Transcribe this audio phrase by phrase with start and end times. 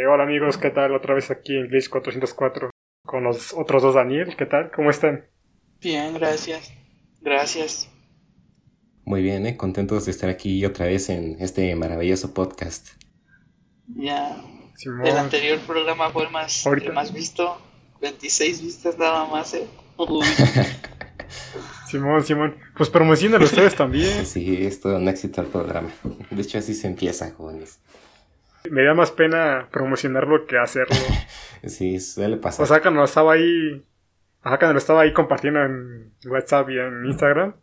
[0.00, 0.94] Hola amigos, ¿qué tal?
[0.94, 2.70] Otra vez aquí en Glitch 404
[3.04, 4.70] con los otros dos Daniel, ¿qué tal?
[4.70, 5.26] ¿Cómo están?
[5.80, 6.72] Bien, gracias.
[7.20, 7.90] Gracias.
[9.04, 9.56] Muy bien, ¿eh?
[9.56, 12.90] contentos de estar aquí otra vez en este maravilloso podcast.
[13.88, 14.40] Ya.
[14.76, 15.04] Simón.
[15.04, 16.90] El anterior programa fue el más, Ahorita.
[16.90, 17.60] el más visto.
[18.00, 19.66] 26 vistas nada más, ¿eh?
[21.90, 22.56] Simón, Simón.
[22.76, 24.24] Pues promocionalo ustedes también.
[24.24, 25.90] Sí, es todo un éxito el programa.
[26.30, 27.80] De hecho, así se empieza, jóvenes.
[28.70, 30.96] Me da más pena promocionarlo que hacerlo.
[31.64, 32.62] Sí, suele pasar.
[32.62, 33.84] O sea, cuando estaba ahí.
[34.42, 37.56] Ajá, cuando lo estaba ahí compartiendo en WhatsApp y en Instagram.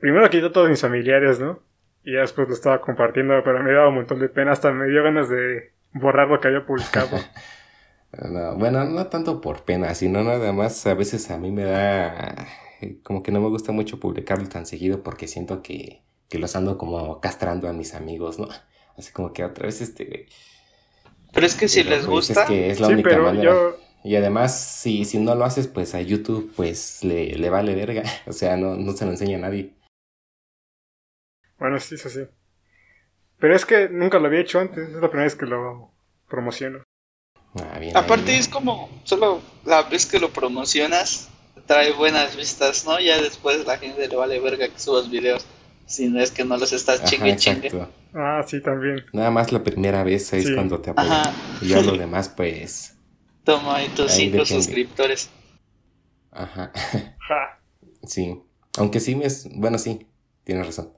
[0.00, 1.60] Primero quité a todos mis familiares, ¿no?
[2.02, 4.52] Y después lo estaba compartiendo, pero me daba un montón de pena.
[4.52, 7.18] Hasta me dio ganas de borrar lo que había publicado.
[8.10, 12.46] No, bueno, no tanto por pena, sino nada más a veces a mí me da
[13.02, 16.78] como que no me gusta mucho publicarlo tan seguido porque siento que, que los ando
[16.78, 18.48] como castrando a mis amigos, ¿no?
[18.98, 20.26] Así como que otra vez este...
[21.32, 23.22] Pero es que si pero, les pues, gusta, Es que es la sí, única pero
[23.22, 23.44] manera.
[23.44, 23.76] yo.
[24.04, 28.02] Y además, si, si no lo haces, pues a YouTube, pues le, le vale verga.
[28.26, 29.74] O sea, no, no se lo enseña a nadie.
[31.58, 32.20] Bueno, sí, eso sí.
[33.38, 34.88] Pero es que nunca lo había hecho antes.
[34.88, 35.92] Es la primera vez que lo
[36.28, 36.82] promociono.
[37.54, 38.38] Ah, bien aparte ahí.
[38.38, 41.28] es como solo la vez que lo promocionas
[41.66, 43.00] trae buenas vistas, ¿no?
[43.00, 45.46] Ya después la gente le vale verga que subas videos.
[45.86, 47.70] Si no es que no los estás Ajá, chingue chingue.
[48.14, 49.04] Ah, sí, también.
[49.12, 50.54] Nada más la primera vez es Sí.
[50.54, 51.12] cuando te apoyan.
[51.12, 51.32] Ajá.
[51.60, 52.96] Y ya lo demás, pues...
[53.44, 54.46] Toma ahí tus Ahí cinco depende.
[54.62, 55.30] suscriptores.
[56.30, 56.72] Ajá.
[57.28, 57.60] Ja.
[58.04, 58.40] Sí.
[58.78, 59.48] Aunque sí me es...
[59.54, 60.06] Bueno, sí.
[60.44, 60.92] Tienes razón.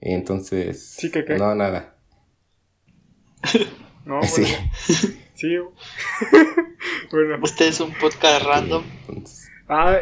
[0.00, 0.84] Entonces...
[0.98, 1.36] Sí, ¿qué, qué?
[1.36, 1.96] No, nada.
[4.04, 4.42] No, Sí.
[4.42, 4.70] bueno,
[5.34, 5.56] sí.
[7.12, 7.38] bueno.
[7.42, 8.82] Usted es un podcast random.
[9.08, 9.98] Entonces, Ah.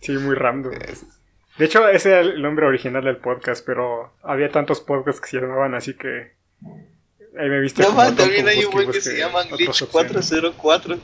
[0.00, 0.72] Sí, muy random.
[0.74, 1.06] es-
[1.58, 5.40] De hecho, ese era el nombre original del podcast, pero había tantos podcasts que se
[5.40, 6.32] llamaban así que.
[7.38, 7.82] Ahí me viste.
[7.82, 9.92] No, como man, también hay un güey que se llama Glitch opciones.
[9.92, 10.98] 404.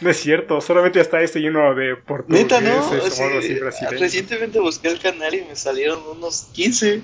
[0.00, 2.80] No es cierto, solamente está este lleno de portugueses Neta, ¿no?
[2.80, 4.00] o Sí, así brasileño.
[4.00, 7.02] recientemente busqué el canal y me salieron unos 15.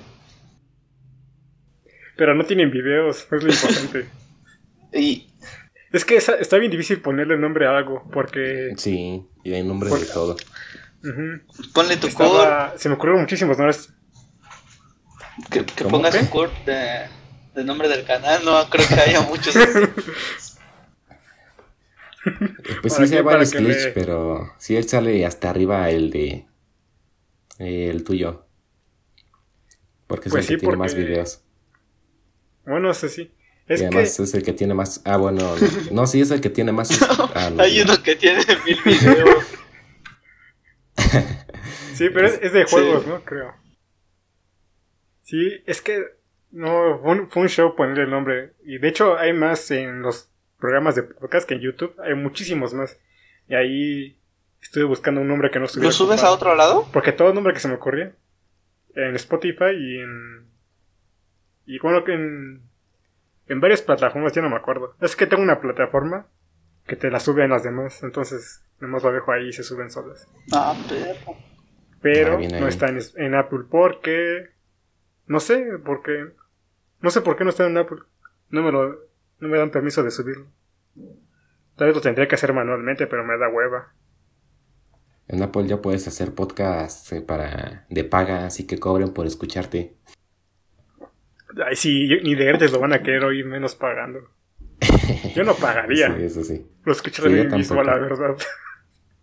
[2.17, 4.05] Pero no tienen videos, es lo importante.
[4.91, 5.27] Y
[5.93, 8.73] es que está bien difícil ponerle nombre a algo, porque.
[8.77, 9.23] Sí.
[9.43, 10.35] Y hay nombre Por- de todo.
[11.73, 13.93] Ponle tu core, estaba- se me ocurrieron muchísimos nombres.
[15.49, 16.21] que, que ¿Cómo pongas qué?
[16.21, 17.07] un core de,
[17.55, 18.43] de nombre del canal.
[18.45, 19.55] No creo que haya muchos.
[22.81, 26.09] Pues ¿Para sí, Para varios que glitch, le- pero sí él sale hasta arriba el
[26.11, 26.45] de
[27.57, 28.45] el tuyo.
[30.05, 31.41] Porque es Pues el que tiene más videos.
[32.65, 33.33] Bueno, ese sí.
[33.67, 33.87] Es y que.
[33.87, 35.01] además es el que tiene más.
[35.05, 35.55] Ah, bueno.
[35.91, 36.89] No, no, sí es el que tiene más.
[37.01, 37.83] Ah, no, Hay no.
[37.93, 39.45] uno que tiene mil videos.
[41.99, 42.71] Sí, pero es, es de Sí.
[42.75, 43.21] juegos, ¿no?
[43.23, 43.53] Creo.
[45.21, 46.03] Sí, es que
[46.51, 48.53] no fue un, fue un show ponerle el nombre.
[48.63, 51.93] Y de hecho hay más en los programas de podcast que en YouTube.
[52.03, 52.97] Hay muchísimos más.
[53.47, 54.19] Y ahí
[54.61, 56.87] estuve buscando un nombre que no estuviera ¿Lo subes a otro lado?
[56.91, 58.15] Porque todo nombre que se me ocurría.
[58.95, 60.49] En Spotify y en...
[61.65, 62.63] Y bueno, que en...
[63.47, 64.95] En varias plataformas, ya no me acuerdo.
[65.01, 66.27] Es que tengo una plataforma
[66.87, 68.03] que te la sube en las demás.
[68.03, 71.35] Entonces, nomás lo dejo ahí y se suben solas Ah, perro.
[72.01, 74.49] Pero no está en, en Apple porque
[75.27, 76.27] no sé por qué
[77.01, 77.99] no sé por qué no está en Apple.
[78.49, 78.89] No me lo
[79.39, 80.47] no me dan permiso de subirlo.
[81.77, 83.93] Tal vez lo tendría que hacer manualmente pero me da hueva.
[85.27, 89.95] En Apple ya puedes hacer podcasts eh, para de paga, así que cobren por escucharte.
[91.65, 94.19] ay sí yo- ni de gratis lo van a querer oír menos pagando
[95.35, 96.15] yo no pagaría.
[96.15, 96.65] Sí, eso sí.
[96.85, 98.35] lo escucharía Sí, yo mismo la verdad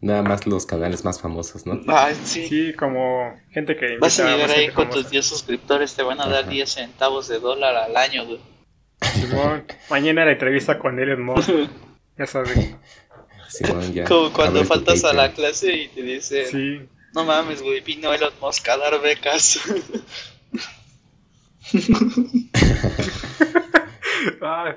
[0.00, 1.80] Nada más los canales más famosos, ¿no?
[1.88, 2.46] Ay, sí.
[2.48, 5.00] sí como gente que Vas a llegar ahí con famosa.
[5.02, 6.50] tus 10 suscriptores, te van a dar Ajá.
[6.50, 8.40] 10 centavos de dólar al año, güey.
[9.00, 11.50] Simón, mañana la entrevista con Elon Musk
[12.18, 12.74] ya sabes
[13.48, 14.04] Simón, ya.
[14.04, 18.34] Como cuando faltas a la clase y te dicen, sí no mames, güey, vino Elon
[18.42, 19.58] Musk a dar becas.
[24.42, 24.74] Ah,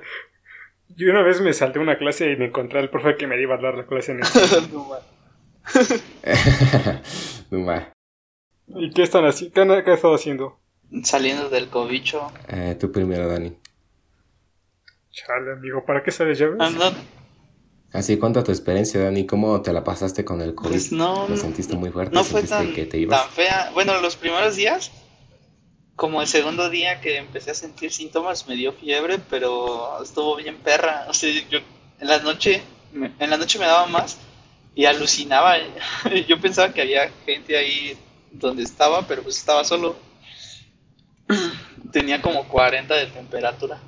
[1.04, 3.54] yo una vez me salté una clase y me encontré al profe que me iba
[3.54, 6.04] a dar la clase en el No mames.
[7.50, 7.92] No ma.
[8.68, 9.54] ¿Y qué están haciendo?
[9.54, 10.60] ¿Qué han, qué han estado haciendo?
[11.02, 12.30] Saliendo del cobicho.
[12.48, 13.56] Eh, tú primero, Dani.
[15.10, 16.56] Chale, amigo, ¿para qué sabes llaves?
[16.60, 16.92] Ah, no,
[17.92, 19.26] Así, cuenta tu experiencia, Dani.
[19.26, 20.70] ¿Cómo te la pasaste con el COVID?
[20.70, 22.14] pues no, ¿Lo sentiste muy fuerte?
[22.14, 23.20] no fue ¿Sentiste tan, que te ibas?
[23.22, 23.70] tan fea.
[23.74, 24.92] Bueno, los primeros días,
[26.00, 30.56] como el segundo día que empecé a sentir síntomas, me dio fiebre, pero estuvo bien
[30.56, 31.04] perra.
[31.10, 31.58] O sea, yo
[32.00, 34.16] en la noche, me- en la noche me daba más
[34.74, 35.56] y alucinaba.
[36.28, 37.98] Yo pensaba que había gente ahí
[38.32, 39.94] donde estaba, pero pues estaba solo.
[41.92, 43.78] tenía como 40 de temperatura.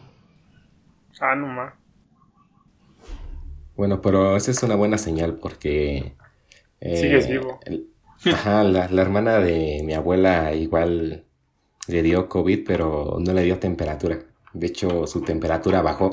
[1.18, 1.72] Ah, no más.
[3.74, 6.14] Bueno, pero esa es una buena señal porque...
[6.80, 7.60] eh, Sigues vivo.
[7.66, 7.88] el-
[8.30, 11.26] ajá, la, la hermana de mi abuela igual
[11.88, 14.18] le dio COVID, pero no le dio temperatura.
[14.52, 16.12] De hecho, su temperatura bajó.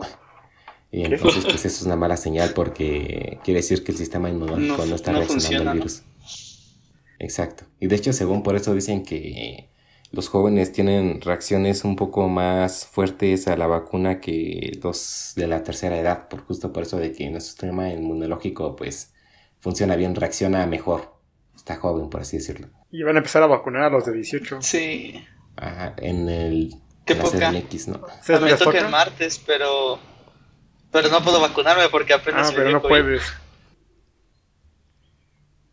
[0.92, 4.78] Y entonces, pues eso es una mala señal porque quiere decir que el sistema inmunológico
[4.78, 5.84] No- no, está no reaccionando funciona, al ¿no?
[5.84, 6.04] virus.
[7.20, 7.66] Exacto.
[7.80, 9.70] Y de hecho, según por eso dicen que
[10.12, 15.62] los jóvenes tienen reacciones un poco más fuertes a la vacuna que los de la
[15.64, 19.14] tercera edad, por justo por eso de que nuestro sistema inmunológico pues
[19.60, 21.14] funciona bien, reacciona mejor.
[21.56, 22.70] Está joven, por así decirlo.
[22.90, 24.62] Y van a empezar a vacunar a los de 18.
[24.62, 25.14] Sí.
[25.62, 26.74] Ajá, en el
[27.06, 27.52] Qué la poca.
[27.52, 27.98] CDMX, ¿no?
[28.06, 30.00] ¿Ustedes no me les toca el martes, pero.
[30.92, 32.90] Pero no puedo vacunarme porque apenas Ah, pero no COVID.
[32.90, 33.24] puedes.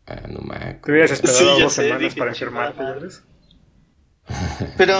[0.05, 0.81] Ah, no me acuerdo.
[0.83, 2.99] Te hubieras esperado Sí, dos sé, semanas dije, para enfermarte, ¿ya madre.
[3.01, 3.23] ves?
[4.77, 4.95] Pero.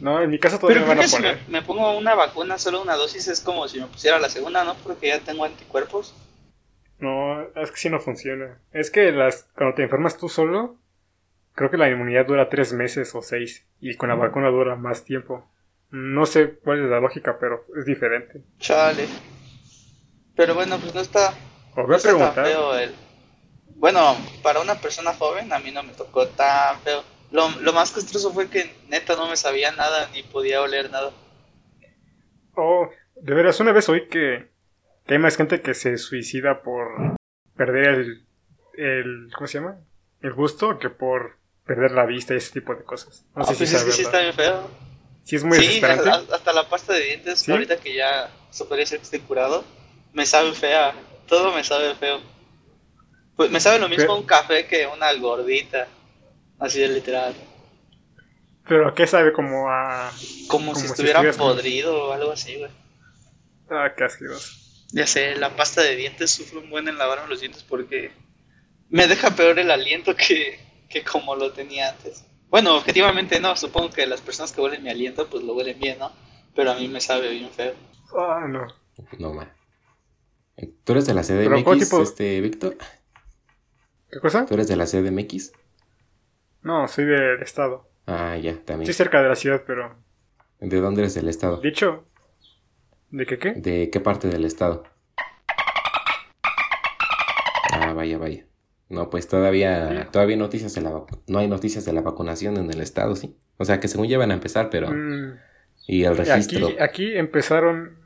[0.00, 1.48] No, en mi caso Pero todavía me van a que si me, poner.
[1.48, 4.74] me pongo una vacuna, solo una dosis, es como si me pusiera la segunda, ¿no?
[4.76, 6.14] Porque ya tengo anticuerpos.
[7.00, 8.58] No, es que sí no funciona.
[8.72, 10.76] Es que las cuando te enfermas tú solo,
[11.58, 13.66] creo que la inmunidad dura tres meses o seis.
[13.80, 15.50] Y con la vacuna dura más tiempo.
[15.90, 18.42] No sé cuál es la lógica, pero es diferente.
[18.60, 19.06] Chale.
[20.36, 21.30] Pero bueno, pues no está,
[21.74, 22.46] Os voy no a está tan preguntar.
[22.46, 22.94] feo el.
[23.74, 27.02] Bueno, para una persona joven a mí no me tocó tan feo.
[27.32, 31.10] Lo, lo más castroso fue que neta no me sabía nada ni podía oler nada.
[32.54, 34.48] Oh, de veras, una vez oí que,
[35.06, 37.16] que hay más gente que se suicida por
[37.56, 38.26] perder el,
[38.74, 39.30] el.
[39.34, 39.78] ¿Cómo se llama?
[40.20, 41.38] El gusto que por
[41.68, 43.24] perder la vista y ese tipo de cosas.
[43.36, 44.34] No Ah, sé si pues es que sí está verdad.
[44.36, 44.70] bien feo.
[45.22, 46.10] Sí, es muy sí, desesperante.
[46.34, 47.52] hasta la pasta de dientes, ¿Sí?
[47.52, 49.62] ahorita que ya se podría decir que estoy curado,
[50.14, 50.94] me sabe fea.
[51.28, 52.20] Todo me sabe feo.
[53.36, 55.86] Pues me sabe lo mismo Pero- un café que una gordita.
[56.58, 57.34] Así de literal.
[58.66, 60.10] Pero ¿qué sabe como a.
[60.48, 62.70] Como, Como si estuviera podrido o algo así, güey.
[63.70, 64.54] Ah, qué asqueroso.
[64.92, 68.10] Ya sé, la pasta de dientes sufre un buen en lavarme los dientes porque
[68.88, 72.24] me deja peor el aliento que, que como lo tenía antes.
[72.48, 75.98] Bueno, objetivamente no, supongo que las personas que huelen mi aliento pues lo huelen bien,
[75.98, 76.12] ¿no?
[76.54, 77.74] Pero a mí me sabe bien feo.
[78.16, 78.66] Ah, no.
[79.18, 79.48] No más.
[80.84, 82.02] ¿Tú eres de la CDMX, ¿cuál tipo?
[82.02, 82.76] este, Víctor?
[84.10, 84.46] ¿Qué cosa?
[84.46, 85.52] ¿Tú eres de la CDMX?
[86.62, 87.88] No, soy del estado.
[88.06, 88.82] Ah, ya, también.
[88.90, 90.02] Estoy cerca de la ciudad, pero.
[90.58, 91.60] ¿De dónde eres del estado?
[91.60, 92.06] Dicho.
[93.10, 93.52] ¿De qué qué?
[93.52, 94.84] ¿De qué parte del estado?
[97.70, 98.47] Ah, vaya, vaya.
[98.88, 100.08] No, pues todavía, Sí.
[100.12, 103.36] todavía noticias de la no hay noticias de la vacunación en el estado, sí.
[103.58, 105.36] O sea, que según ya van a empezar, pero Mm,
[105.86, 106.66] y el registro.
[106.68, 107.98] aquí, aquí empezaron.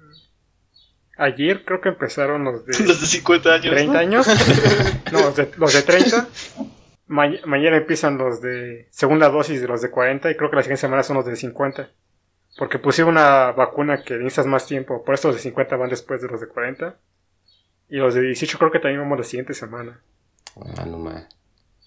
[1.18, 3.70] Ayer creo que empezaron los de Los de 50 años.
[3.74, 3.98] 30 ¿no?
[3.98, 4.26] años.
[5.12, 6.26] No, los de, los de 30.
[7.06, 10.62] Ma- mañana empiezan los de segunda dosis de los de 40 y creo que la
[10.62, 11.90] siguiente semana son los de 50.
[12.58, 15.04] Porque pusieron una vacuna que necesitas más tiempo.
[15.04, 16.96] Por eso los de 50 van después de los de 40.
[17.90, 20.00] Y los de 18 creo que también vamos la siguiente semana.
[20.76, 21.26] Ah, no más.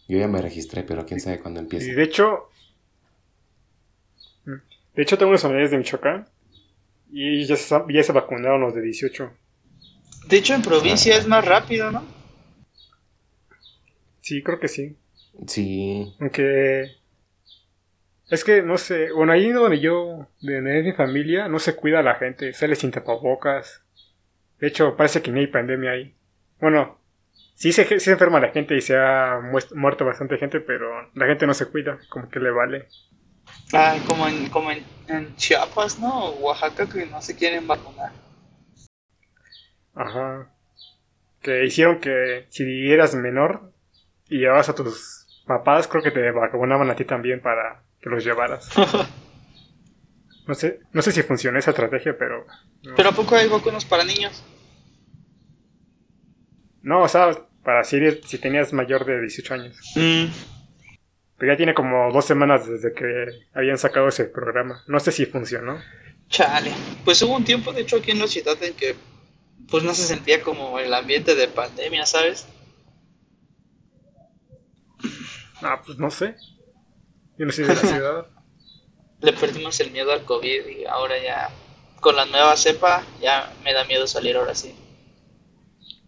[0.07, 1.91] Yo ya me registré, pero quién sabe cuándo Y empieza.
[1.93, 2.49] de hecho...
[4.45, 4.53] mm,
[4.95, 6.27] De hecho tengo unos familiares de Michoacán.
[7.11, 9.31] Y ya se, ya se vacunaron los de 18.
[10.27, 12.03] De hecho, en provincia es más rápido, ¿no?
[14.21, 14.97] Sí, creo que sí.
[15.47, 16.95] Sí, Aunque.
[18.29, 19.11] Es que, no sé.
[19.11, 20.27] Bueno, ahí donde yo.
[20.41, 22.51] De donde es mi familia, no se cuida a la gente.
[22.53, 23.83] Sale sin tapabocas.
[24.59, 26.15] De hecho, parece que ni hay pandemia ahí.
[26.59, 26.97] Bueno,
[27.55, 29.39] sí se, sí se enferma la gente y se ha
[29.73, 31.97] muerto bastante gente, pero la gente no se cuida.
[32.09, 32.87] Como que le vale.
[33.73, 36.25] Ah, como en, como en, en Chiapas, ¿no?
[36.25, 38.11] O Oaxaca que no se quieren vacunar.
[39.95, 40.51] Ajá.
[41.41, 43.71] Que hicieron que si eras menor
[44.29, 48.23] y llevabas a tus papás, creo que te vacunaban a ti también para que los
[48.23, 48.69] llevaras.
[50.47, 52.45] No sé, no sé si funcionó esa estrategia, pero.
[52.83, 54.43] no Pero ¿a poco hay vacunas para niños?
[56.85, 57.31] No, o sea,
[57.63, 59.75] para si, si tenías mayor de 18 años.
[59.95, 60.25] Mm,
[61.37, 63.25] Pero ya tiene como dos semanas desde que
[63.55, 64.83] habían sacado ese programa.
[64.87, 65.81] No sé si funcionó.
[66.29, 66.71] chale.
[67.03, 68.95] Pues hubo un tiempo, de hecho, aquí en la ciudad en que
[69.69, 72.45] pues no se sentía como el ambiente de pandemia, ¿sabes?
[75.61, 76.35] Ah, pues no sé.
[77.37, 78.27] Yo no soy de la ciudad.
[79.21, 81.49] Le perdimos el miedo al COVID y ahora ya
[81.99, 84.75] con la nueva cepa ya me da miedo salir ahora sí.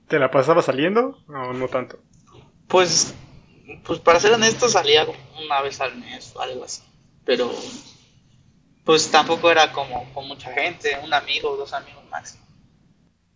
[0.08, 1.20] ¿Te la pasaba saliendo?
[1.28, 2.00] O no tanto.
[2.68, 3.14] Pues,
[3.84, 5.06] pues para ser honesto salía
[5.44, 6.84] una vez al mes o algo así.
[7.26, 7.52] Pero
[8.86, 12.46] pues tampoco era como con mucha gente, un amigo o dos amigos máximo.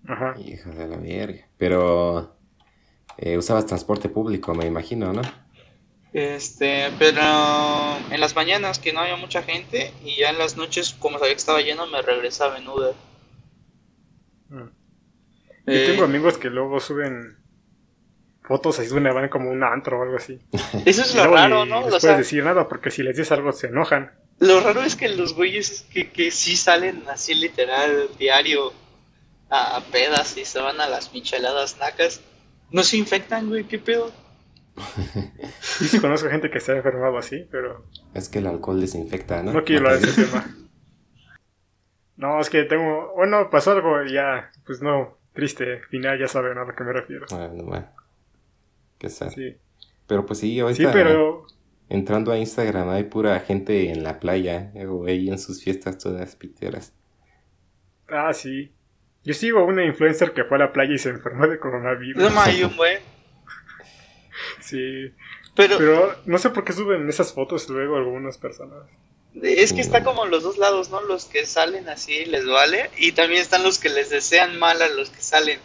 [0.07, 0.35] Ajá.
[0.39, 1.47] hijo de la verga.
[1.57, 2.37] Pero
[3.17, 5.21] eh, usabas transporte público, me imagino, ¿no?
[6.13, 7.21] Este, pero
[8.09, 11.33] en las mañanas que no había mucha gente y ya en las noches, como sabía
[11.33, 12.93] que estaba lleno, me regresaba en Uber.
[15.65, 17.37] Yo Eh, tengo amigos que luego suben
[18.43, 20.39] fotos así donde van como un antro o algo así.
[20.85, 21.81] Eso es Y lo luego raro, ¿no?
[21.85, 24.11] les O puedes sea, decir nada porque si les dices algo se enojan.
[24.39, 28.73] lo raro es que los güeyes que, que sí salen así literal diario
[29.49, 32.21] a, a pedas y se van a las micheladas nacas,
[32.71, 34.11] no se infectan, güey, ¿qué pedo?
[35.81, 39.43] Y sí conozco gente que se ha enfermado así, pero Es que el alcohol desinfecta,
[39.43, 39.51] ¿no?
[39.53, 40.45] no quiero hablar de ese tema.
[42.15, 43.13] No, es que tengo...
[43.15, 46.93] Bueno, pasó algo y ya, pues no, triste final, ya saben a lo que me
[46.93, 47.25] refiero.
[47.27, 47.31] virus.
[47.31, 47.87] Bueno, bueno.
[48.97, 49.29] Qué sad.
[49.31, 49.57] Sí,
[50.07, 51.45] Pero pues sí, sí ahorita pero...
[51.89, 56.35] entrando a Instagram hay pura gente en la playa o ahí en sus fiestas todas
[56.35, 56.93] piteras.
[58.07, 58.71] Ah, sí.
[59.23, 62.31] Yo sigo a una influencer que fue a la playa y se enfermó de coronavirus.
[62.31, 62.97] No hay un güey.
[64.59, 65.13] Sí,
[65.55, 68.85] Pero, pero no sé por qué suben esas fotos luego algunas personas.
[69.41, 71.01] Es que está como los dos lados, ¿no?
[71.01, 74.89] Los que salen así les vale y también están los que les desean mal a
[74.89, 75.59] los que salen,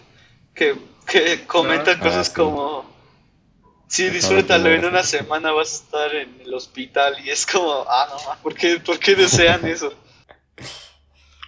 [0.54, 2.34] que, que comentan Ah, cosas sí.
[2.34, 2.88] como,
[3.88, 8.06] sí, disfrútalo, en una semana vas a estar en el hospital y es como, ah,
[8.10, 9.92] no, ma, ¿por qué, por qué desean eso?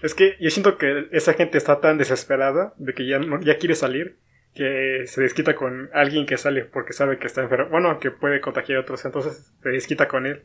[0.03, 3.59] Es que yo siento que esa gente está tan desesperada de que ya, no, ya
[3.59, 4.19] quiere salir
[4.55, 7.69] que se desquita con alguien que sale porque sabe que está enfermo.
[7.71, 10.45] Bueno, que puede contagiar a otros, entonces se desquita con él.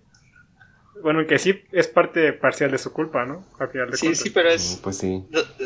[1.04, 3.46] Bueno, que sí es parte parcial de su culpa, ¿no?
[3.60, 4.24] Al final de Sí, cuentas.
[4.24, 5.24] sí, pero Mm, es, Pues sí.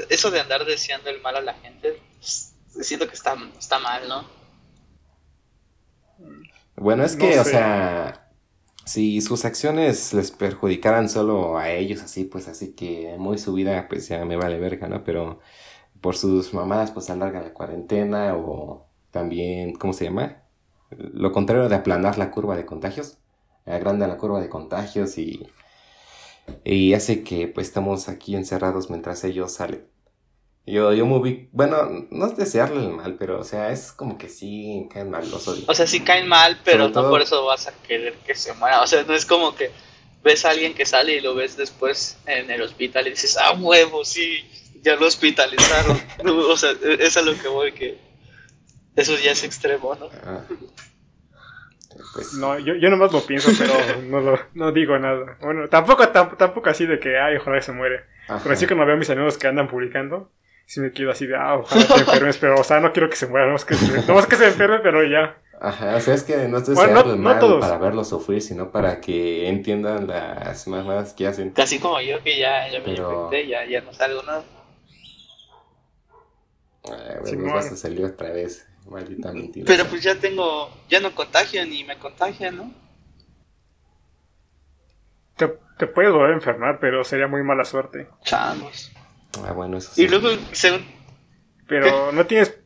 [0.10, 4.08] eso de andar deseando el mal a la gente, pues, siento que está, está mal,
[4.08, 4.25] ¿no?
[6.75, 8.32] Bueno, es No que, o sea,
[8.86, 13.88] si sus acciones les perjudicaran solo a ellos, así, pues así que muy su vida,
[13.89, 15.03] pues ya me vale verga, ¿no?
[15.03, 15.39] Pero
[16.01, 20.44] por sus mamás, pues alargan la cuarentena o también, ¿cómo se llama?
[20.91, 23.20] Lo contrario de aplanar la curva de contagios,
[23.68, 25.48] agranda la curva de contagios y,
[26.64, 29.88] y hace que pues estamos aquí encerrados mientras ellos salen.
[30.66, 34.18] Yo, yo me ubico, bueno, no es desearle el mal, pero o sea, es como
[34.18, 35.64] que sí caen mal los odio.
[35.68, 38.36] O sea, sí caen mal, pero Sobre no todo- por eso vas a querer que
[38.36, 38.82] se muera.
[38.82, 39.72] O sea, no es como que
[40.24, 43.54] ves a alguien que sale y lo ves después en el hospital y dices, ah,
[43.54, 44.40] huevo, sí,
[44.84, 45.98] ya lo hospitalizaron.
[46.26, 47.98] O sea, es a lo que voy, que
[48.98, 50.10] eso ya es extremo, ¿no?
[50.26, 50.44] Ah.
[52.13, 53.74] Pues, No, yo, yo nomás lo pienso, pero
[54.10, 55.38] no, lo, no digo nada.
[55.42, 58.01] Bueno, tampoco, tam- tampoco así de que, ay, ojalá se muere.
[58.27, 58.39] ajá.
[58.44, 60.32] Pero sí cuando veo a mis amigos que andan publicando,
[60.66, 63.16] sí me quedo así de, ah, ojalá te enfermes, pero, o sea, no quiero que
[63.16, 65.38] se muera, no es que se, no es que se enferme, pero ya.
[65.60, 67.60] Ajá, o sea, es que no estoy Bueno, no- mal todos.
[67.62, 71.50] para verlos sufrir, sino para que entiendan las mamadas que hacen.
[71.50, 74.44] Casi como yo, que ya, ya me Pero- infecté, ya, ya no salgo nada.
[76.86, 76.92] Ay,
[77.24, 77.54] Sí, bueno, bueno.
[77.56, 79.65] vas a salir otra vez, maldita mentira.
[79.67, 82.72] Pero pues ya tengo, ya no contagio ni me contagian, ¿no?
[85.36, 88.08] Te, te puedes volver a enfermar, pero sería muy mala suerte.
[88.24, 88.91] Chamos.
[89.46, 90.03] Ah, bueno, eso sí.
[90.03, 90.86] Y luego, según,
[91.67, 92.58] Pero no tienes.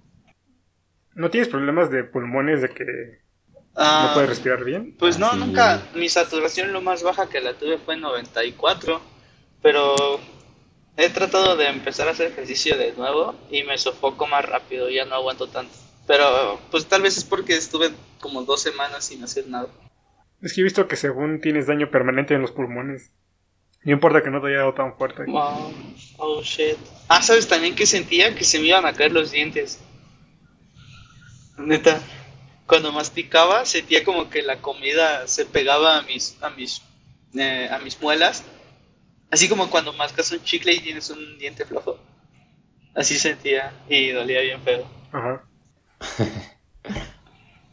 [1.13, 2.85] No tienes problemas de pulmones de que
[3.75, 4.95] ah, no puedes respirar bien.
[4.97, 5.37] Pues Ah, no, sí.
[5.39, 5.81] nunca.
[5.93, 9.01] Mi saturación lo más baja que la tuve fue 94.
[9.61, 10.19] Pero
[10.95, 15.03] he tratado de empezar a hacer ejercicio de nuevo y me sofoco más rápido, ya
[15.05, 15.73] no aguanto tanto.
[16.11, 17.89] Pero pues tal vez es porque estuve
[18.19, 19.69] como dos semanas sin hacer nada.
[20.41, 23.13] Es que he visto que según tienes daño permanente en los pulmones.
[23.85, 25.23] No importa que no te haya dado tan fuerte.
[25.25, 25.73] Wow.
[26.17, 26.75] Oh shit.
[27.07, 28.35] Ah, ¿sabes también que sentía?
[28.35, 29.79] Que se me iban a caer los dientes.
[31.57, 32.01] Neta.
[32.67, 36.81] Cuando masticaba sentía como que la comida se pegaba a mis, a mis,
[37.35, 38.43] eh, a mis muelas.
[39.29, 41.97] Así como cuando mascas un chicle y tienes un diente flojo.
[42.93, 44.85] Así sentía y dolía bien feo.
[45.13, 45.45] Ajá.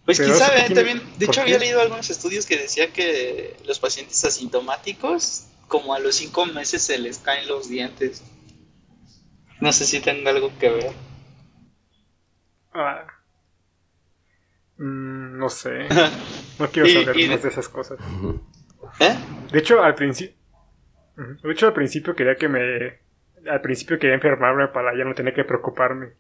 [0.05, 0.99] Pues Pero tiene- también.
[1.19, 1.55] De ¿por hecho, qué?
[1.55, 6.83] había leído algunos estudios que decía que los pacientes asintomáticos, como a los cinco meses,
[6.83, 8.23] se les caen los dientes.
[9.61, 10.93] No sé si tenga algo que ver.
[12.73, 13.07] Ah.
[14.79, 15.89] Mm, no sé.
[16.59, 17.99] No quiero Y- saber y- más de esas cosas.
[18.99, 19.15] ¿Eh?
[19.53, 20.37] De hecho, al principio.
[21.17, 22.61] De hecho, al principio quería que me.
[23.49, 26.15] Al principio quería enfermarme para ya no tener que preocuparme.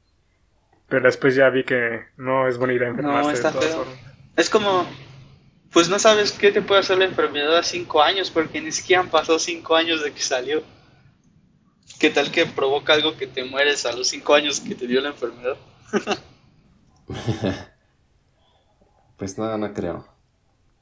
[0.88, 3.84] Pero después ya vi que no es buena idea enfermarse está de todas feo.
[3.84, 3.98] formas.
[4.36, 4.86] Es como,
[5.72, 9.02] pues no sabes qué te puede hacer la enfermedad a cinco años, porque ni siquiera
[9.02, 10.62] han pasado cinco años de que salió.
[11.98, 15.00] ¿Qué tal que provoca algo que te mueres a los cinco años que te dio
[15.00, 15.56] la enfermedad?
[19.16, 20.06] Pues no, no creo.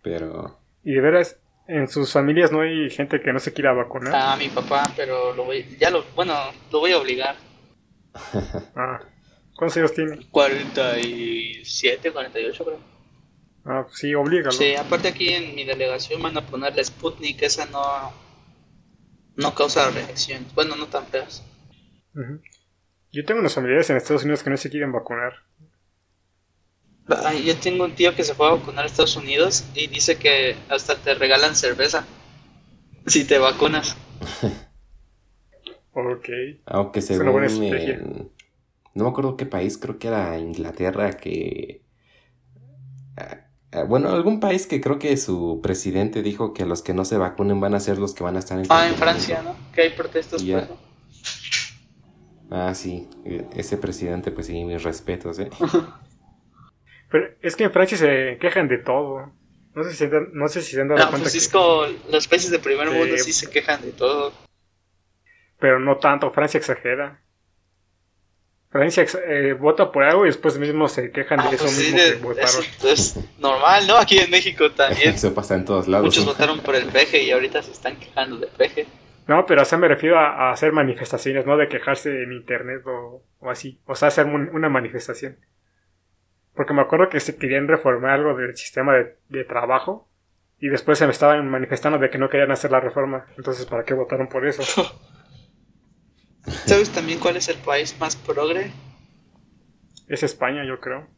[0.02, 0.60] Pero.
[0.84, 4.12] Y de veras, en sus familias no hay gente que no se quiera vacunar.
[4.14, 6.34] Ah, mi papá, pero lo voy, ya lo, bueno,
[6.70, 7.36] lo voy a obligar.
[8.76, 9.00] Ah.
[9.56, 10.26] ¿Cuántos años tiene?
[10.30, 12.78] 47, 48 creo.
[13.64, 14.52] Ah, pues sí, oblígalo.
[14.52, 18.12] Sí, aparte aquí en mi delegación van a poner la Sputnik, esa no,
[19.36, 20.54] no causa reacciones.
[20.54, 21.42] Bueno, no tan feas.
[22.14, 22.40] Ujú.
[23.12, 25.34] Yo tengo unos familiares en Estados Unidos que no se quieren vacunar.
[27.25, 30.16] Ay, Yo tengo un tío que se fue a vacunar a Estados Unidos y dice
[30.16, 32.04] que hasta te regalan cerveza
[33.06, 33.96] si te vacunas.
[35.98, 36.28] Ok.
[36.66, 37.94] Aunque Es una buena según estrategia.
[37.94, 38.30] en-
[38.96, 41.82] no me acuerdo qué país, creo que era Inglaterra que
[43.16, 47.04] ah, ah, bueno, algún país que creo que su presidente dijo que los que no
[47.04, 48.94] se vacunen van a ser los que van a estar en Ah, en.
[48.94, 49.54] Francia, ¿no?
[49.72, 50.54] Que hay protestas Ya.
[50.54, 50.78] por eso.
[52.50, 55.50] Ah, sí, e- ese presidente pues sí, mis respetos, ¿eh?
[57.10, 59.32] Pero es que en Francia se quejan de todo.
[59.74, 61.38] No sé si se, dan- no sé si se han dado cuenta pues que...
[61.38, 62.94] es como los países de primer Sí.
[62.94, 64.32] mundo sí se quejan de todo.
[65.58, 67.22] Pero no tanto, Francia exagera.
[68.76, 71.85] Francia eh, vota por algo y después mismo se quejan Ah, de eso pues sí,
[71.92, 72.64] mismo de- que votaron.
[72.85, 73.97] es normal, ¿no?
[73.97, 75.14] Aquí en México también.
[75.14, 76.04] Eso pasa en todos lados.
[76.06, 76.33] Muchos ¿no?
[76.33, 78.87] votaron por el peje y ahorita se están quejando del peje.
[79.26, 82.83] No, pero o sea, me refiero a, a hacer manifestaciones, no de quejarse en internet
[82.87, 83.80] o, o así.
[83.87, 85.38] O sea, hacer un- una manifestación.
[86.54, 90.09] Porque me acuerdo que se querían reformar algo del sistema de, de trabajo
[90.59, 93.26] y después se me estaban manifestando de que no querían hacer la reforma.
[93.37, 94.62] Entonces, ¿para qué votaron por eso?
[96.66, 98.72] ¿Sabes también cuál es el país más progre?
[100.08, 101.08] Es España, yo creo.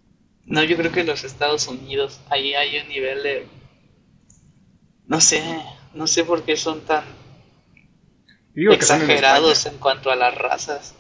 [0.45, 2.21] No, yo creo que los Estados Unidos.
[2.31, 3.47] Ahí hay un nivel de...
[5.07, 5.43] No sé,
[5.95, 7.05] no sé por qué son tan
[8.55, 10.95] digo en exagerados en cuanto a las razas.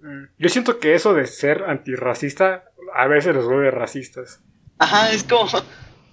[0.00, 4.40] Mm, Yo siento que eso de ser antirracista a veces los vuelve racistas.
[4.78, 5.48] Ajá, es como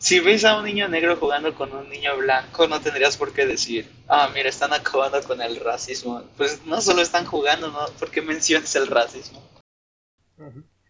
[0.01, 3.45] si ves a un niño negro jugando con un niño blanco, no tendrías por qué
[3.45, 6.23] decir, ah, mira, están acabando con el racismo.
[6.37, 7.85] Pues no solo están jugando, ¿no?
[7.99, 9.47] ¿Por qué mencionas el racismo?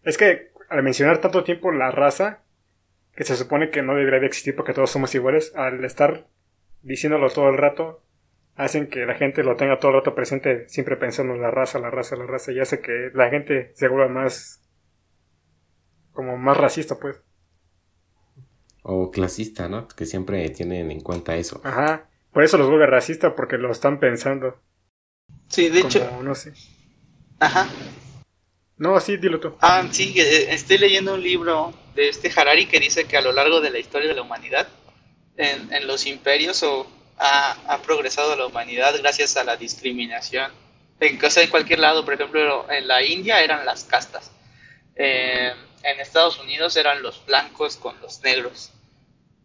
[0.02, 2.40] Es que al mencionar tanto tiempo la raza,
[3.14, 6.26] que se supone que no debería de existir porque todos somos iguales, al estar
[6.80, 8.02] diciéndolo todo el rato,
[8.56, 11.78] hacen que la gente lo tenga todo el rato presente, siempre pensando en la raza,
[11.78, 14.62] la raza, la raza, y hace que la gente se vuelva más.
[16.12, 17.22] como más racista, pues.
[18.82, 19.86] O clasista, ¿no?
[19.88, 21.60] Que siempre tienen en cuenta eso.
[21.64, 22.08] Ajá.
[22.32, 24.58] Por eso los vuelve racista, porque lo están pensando.
[25.48, 26.52] Sí, de hecho, Como, no sé.
[27.38, 27.68] ajá.
[28.78, 29.54] No, sí, dilo tú.
[29.60, 33.32] Ah, sí, eh, estoy leyendo un libro de este Harari que dice que a lo
[33.32, 34.66] largo de la historia de la humanidad,
[35.36, 36.86] en, en los imperios o
[37.18, 40.50] ha, ha progresado la humanidad gracias a la discriminación.
[41.00, 44.30] En, o sea, en cualquier lado, por ejemplo, en la India eran las castas.
[44.96, 48.70] Eh, en Estados Unidos eran los blancos con los negros.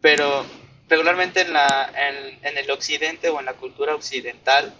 [0.02, 0.46] Pero
[0.88, 4.74] regularmente en, la, en, en el occidente o en la cultura occidental,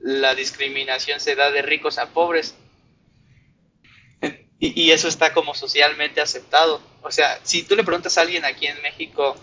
[0.00, 2.54] la discriminación se da de ricos a pobres.
[4.58, 6.80] Y, y eso está como socialmente aceptado.
[7.02, 9.36] O sea, si tú le preguntas a alguien aquí en México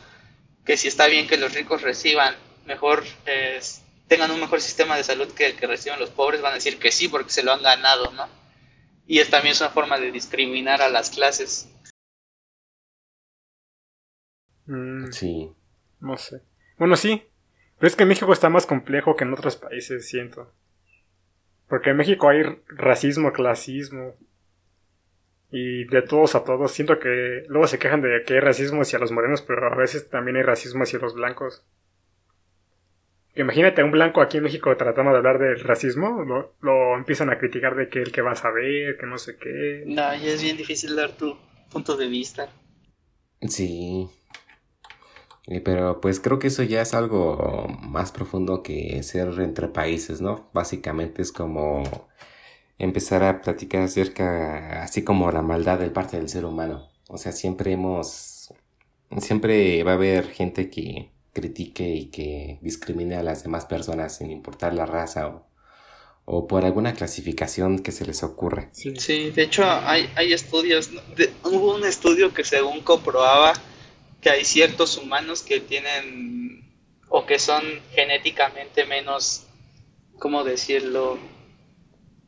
[0.65, 3.59] que si está bien que los ricos reciban mejor, eh,
[4.07, 6.77] tengan un mejor sistema de salud que el que reciben los pobres, van a decir
[6.77, 8.38] que sí porque se lo han ganado, ¿no?
[9.09, 11.67] Y es también es una forma de discriminar a las clases.
[14.67, 15.51] Mm, Sí.
[15.99, 16.43] no sé.
[16.77, 17.23] Bueno, sí.
[17.79, 20.53] Pero es que México está más complejo que en otros países, siento.
[21.67, 24.13] Porque en México hay racismo, clasismo.
[25.49, 26.71] Y de todos a todos.
[26.71, 30.07] Siento que luego se quejan de que hay racismo hacia los morenos, pero a veces
[30.07, 31.65] también hay racismo hacia los blancos.
[33.41, 37.29] Imagínate a un blanco aquí en México tratando de hablar del racismo, lo, lo empiezan
[37.29, 39.83] a criticar de que el que va a saber, que no sé qué.
[39.85, 41.37] No, ya es bien difícil dar tu
[41.71, 42.49] punto de vista.
[43.47, 44.09] Sí.
[45.63, 50.49] Pero pues creo que eso ya es algo más profundo que ser entre países, ¿no?
[50.53, 51.83] Básicamente es como
[52.77, 56.89] empezar a platicar acerca, así como la maldad del parte del ser humano.
[57.07, 58.53] O sea, siempre hemos,
[59.17, 64.31] siempre va a haber gente que critique y que discrimine a las demás personas sin
[64.31, 65.47] importar la raza o,
[66.25, 68.69] o por alguna clasificación que se les ocurra.
[68.71, 68.93] Sí.
[68.97, 71.01] Sí, de hecho hay, hay estudios, ¿no?
[71.15, 73.53] De- hubo un estudio que según comprobaba
[74.21, 76.63] que hay ciertos humanos que tienen
[77.09, 77.63] o que son
[77.93, 79.45] genéticamente menos,
[80.19, 81.17] ¿cómo decirlo?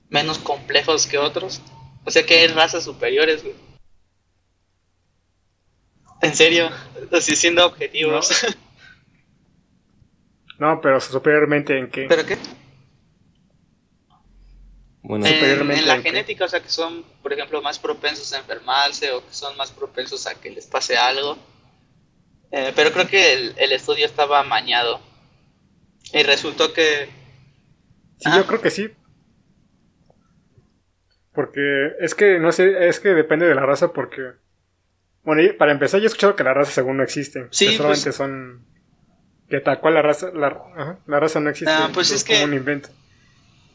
[0.10, 1.60] Menos complejos que otros.
[2.06, 3.56] O sea que hay razas superiores, güey.
[6.22, 6.70] En serio,
[7.12, 8.30] así siendo objetivos.
[8.44, 8.50] No,
[10.82, 12.06] pero superiormente en qué.
[12.08, 12.38] ¿Pero qué?
[15.04, 16.10] Bueno, En, Superiormente en la en qué?
[16.10, 19.72] genética, o sea que son, por ejemplo, más propensos a enfermarse o que son más
[19.72, 21.38] propensos a que les pase algo.
[22.52, 25.00] Eh, pero creo que el, el estudio estaba amañado.
[26.14, 27.06] Y resultó que...
[28.18, 28.38] Sí, Ah.
[28.38, 28.90] yo creo que sí.
[31.34, 31.62] Porque
[32.00, 34.22] es que, no sé, es que depende de la raza porque
[35.24, 37.48] Bueno, para empezar, yo he escuchado que la raza según no existe.
[37.52, 38.66] Sí, que solamente pues- son.
[39.52, 40.32] Que tal cual la raza.
[40.34, 41.72] La, ajá, la raza no existe.
[41.72, 42.90] Ah, pues es como que- un invento.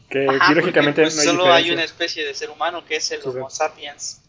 [0.09, 2.95] Que Ajá, biológicamente porque, pues, no hay solo hay una especie de ser humano que
[2.97, 3.21] es el.
[3.25, 4.21] Homo sapiens.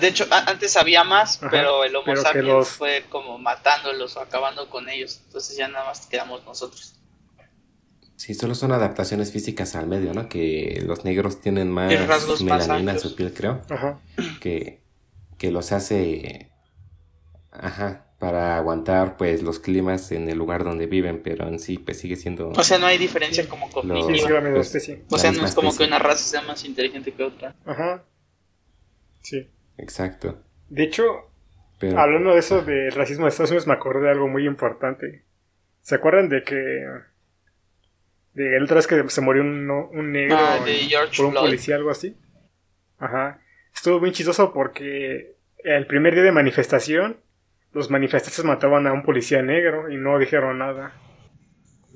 [0.00, 4.16] De hecho, antes había más, Ajá, pero el Homo pero sapiens los- fue como matándolos
[4.16, 5.20] o acabando con ellos.
[5.26, 6.94] Entonces ya nada más quedamos nosotros.
[8.16, 10.28] Sí, solo son adaptaciones físicas al medio, ¿no?
[10.28, 11.92] Que los negros tienen más
[12.40, 13.62] melanina en su piel, creo.
[13.68, 13.98] Ajá.
[14.40, 14.80] que,
[15.38, 16.50] que los hace
[17.50, 21.98] ajá, para aguantar pues los climas en el lugar donde viven, pero en sí pues
[21.98, 24.40] sigue siendo O sea, no hay diferencia como cognitiva.
[24.40, 24.74] misma pues.
[25.10, 27.54] O sea, no es como que una raza sea más inteligente que otra.
[27.66, 28.02] Ajá.
[29.20, 29.50] Sí.
[29.76, 30.40] Exacto.
[30.70, 31.04] De hecho,
[31.78, 35.24] Pero hablando de eso del racismo de Estados Unidos, me acordé de algo muy importante.
[35.82, 36.54] ¿Se acuerdan de que.
[38.34, 41.32] de la otra vez que se murió un, un negro Ah, de George por un
[41.32, 41.44] Floyd.
[41.46, 42.16] policía, algo así?
[42.98, 43.40] Ajá.
[43.74, 47.18] Estuvo bien chistoso porque el primer día de manifestación,
[47.74, 50.94] los manifestantes mataban a un policía negro y no dijeron nada.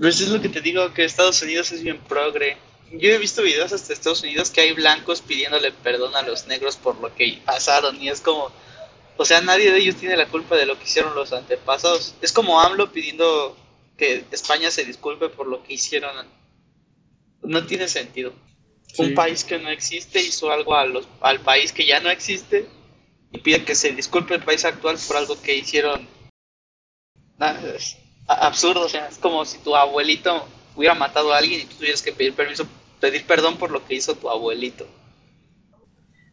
[0.00, 2.56] Eso es lo que te digo, que Estados Unidos es bien progre.
[2.92, 6.76] Yo he visto videos hasta Estados Unidos que hay blancos pidiéndole perdón a los negros
[6.76, 8.50] por lo que pasaron y es como,
[9.16, 12.14] o sea, nadie de ellos tiene la culpa de lo que hicieron los antepasados.
[12.22, 13.56] Es como AMLO pidiendo
[13.96, 16.10] que España se disculpe por lo que hicieron.
[17.42, 18.32] No tiene sentido.
[18.92, 19.02] Sí.
[19.02, 22.66] Un país que no existe hizo algo a los, al país que ya no existe
[23.32, 26.06] y pide que se disculpe el país actual por algo que hicieron.
[28.26, 32.02] Absurdo, o sea, es como si tu abuelito hubiera matado a alguien y tú tuvieras
[32.02, 32.66] que pedir permiso,
[33.00, 34.86] pedir perdón por lo que hizo tu abuelito.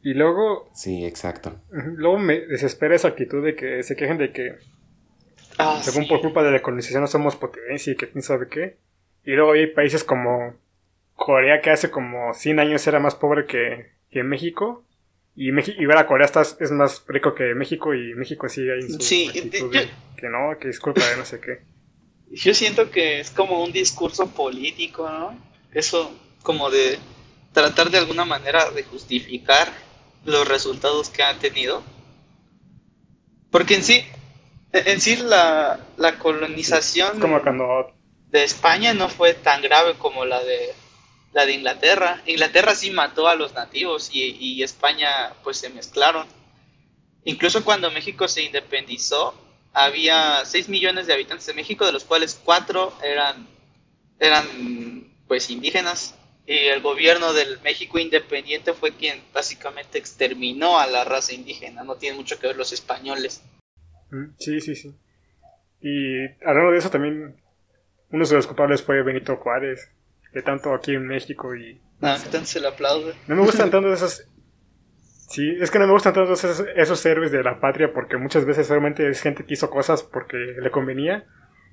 [0.04, 1.60] Y luego, sí, exacto.
[1.72, 4.56] luego me desespera esa actitud de que se quejen de que
[5.58, 6.10] Ah, según sí.
[6.10, 8.78] por culpa de la colonización no somos potencia y que quién sabe qué.
[9.24, 10.54] Y luego hay países como
[11.16, 14.85] Corea que hace como 100 años era más pobre que, que México.
[15.36, 18.80] Y, y ver a Corea está, es más rico que México y México sigue ahí
[18.82, 21.62] en su Sí, de- de que no, que es culpa de no sé qué.
[22.32, 25.38] Yo siento que es como un discurso político, ¿no?
[25.74, 26.98] Eso como de
[27.54, 29.68] tratar de alguna manera de justificar
[30.26, 31.84] los resultados que han tenido.
[33.52, 34.04] Porque en sí,
[34.74, 37.94] en sí la, la colonización Es como cuando
[38.30, 40.74] de España no fue tan grave como la de
[41.36, 42.22] la de Inglaterra.
[42.26, 46.26] Inglaterra sí mató a los nativos y, y España pues se mezclaron.
[47.26, 49.36] Incluso cuando México se independizó,
[49.74, 53.48] había 6 millones de habitantes de México, de los cuales 4 eran,
[54.18, 54.46] eran
[55.28, 56.16] pues indígenas.
[56.48, 61.84] Y el gobierno del México independiente fue quien básicamente exterminó a la raza indígena.
[61.84, 63.44] No tiene mucho que ver los españoles.
[64.10, 64.96] Mm, Sí, sí, sí.
[65.82, 67.42] Y hablando de eso también,
[68.10, 69.92] uno de los culpables fue Benito Juárez,
[70.36, 71.80] que tanto aquí en México y...
[72.02, 73.16] No, entonces se le aplaude.
[73.28, 74.26] No me gustan tanto esos...
[75.30, 78.44] Sí, es que no me gustan tanto esos, esos héroes de la patria porque muchas
[78.46, 81.26] veces solamente es gente que hizo cosas porque le convenía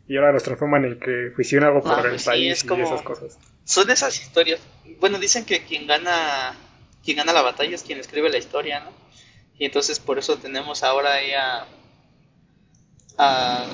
[0.09, 2.70] y ahora los transforman en que hicieron algo por Ah, el pues sí, país es
[2.79, 3.38] y esas cosas.
[3.64, 4.61] son esas historias.
[5.01, 6.55] Bueno, dicen que quien gana,
[7.05, 8.90] quien gana la batalla es quien escribe la historia, ¿no?
[9.59, 11.66] Y entonces por eso tenemos ahora ahí a,
[13.18, 13.66] a,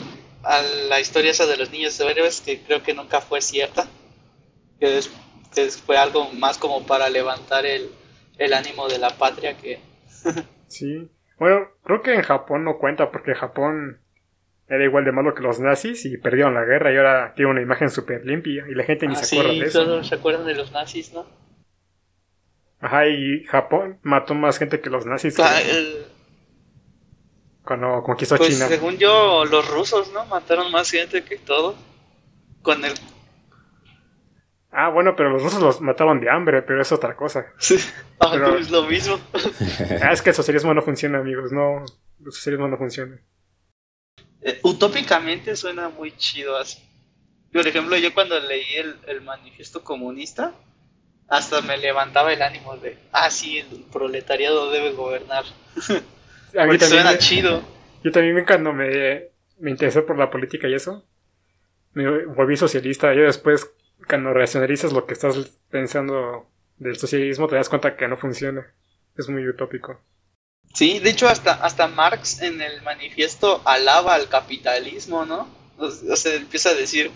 [0.43, 3.87] a la historia esa de los niños héroes que creo que nunca fue cierta,
[4.81, 5.11] que, es-
[5.55, 7.91] que fue algo más como para levantar el,
[8.39, 9.81] el ánimo de la patria que...
[10.69, 11.11] Sí.
[11.39, 14.01] Bueno, creo que en Japón no cuenta porque Japón
[14.69, 17.63] era igual de malo que los nazis y perdieron la guerra y ahora tiene una
[17.63, 19.79] imagen súper limpia y la gente ni Ah, se sí, acuerda de eso.
[19.85, 21.27] solo se acuerdan de los nazis, ¿no?
[22.81, 26.07] Ajá, y Japón mató más gente que los nazis que Ah, el-
[27.65, 28.67] cuando conquistó Pues China.
[28.69, 30.25] según yo, los rusos, ¿no?
[30.27, 31.75] Mataron más gente que todo.
[32.63, 32.93] Con el...
[34.71, 37.47] Ah, bueno, pero los rusos los mataban de hambre, pero es otra cosa.
[38.21, 39.19] Ah, Pero- pues lo mismo.
[40.03, 41.85] Ah, es que el socialismo no funciona, amigos, no.
[42.25, 43.19] El socialismo no funciona.
[44.43, 46.79] Eh, utópicamente suena muy chido así.
[47.53, 50.53] Por ejemplo, yo cuando leí el, el manifiesto comunista,
[51.29, 55.45] hasta me levantaba el ánimo de, ah, sí, el proletariado debe gobernar.
[56.59, 57.63] A mí suena chido.
[58.05, 59.29] yo también cuando me,
[59.59, 61.05] me interesé por la política y eso,
[61.95, 63.13] me volví socialista.
[63.15, 63.71] Y después,
[64.09, 65.37] cuando racionalizas lo que estás
[65.71, 68.75] pensando del socialismo, te das cuenta que no funciona.
[69.17, 70.01] Es muy utópico.
[70.75, 75.49] Sí, de hecho hasta, hasta Marx en el manifiesto alaba al capitalismo, ¿no?
[75.79, 77.11] O, sea, empieza a decir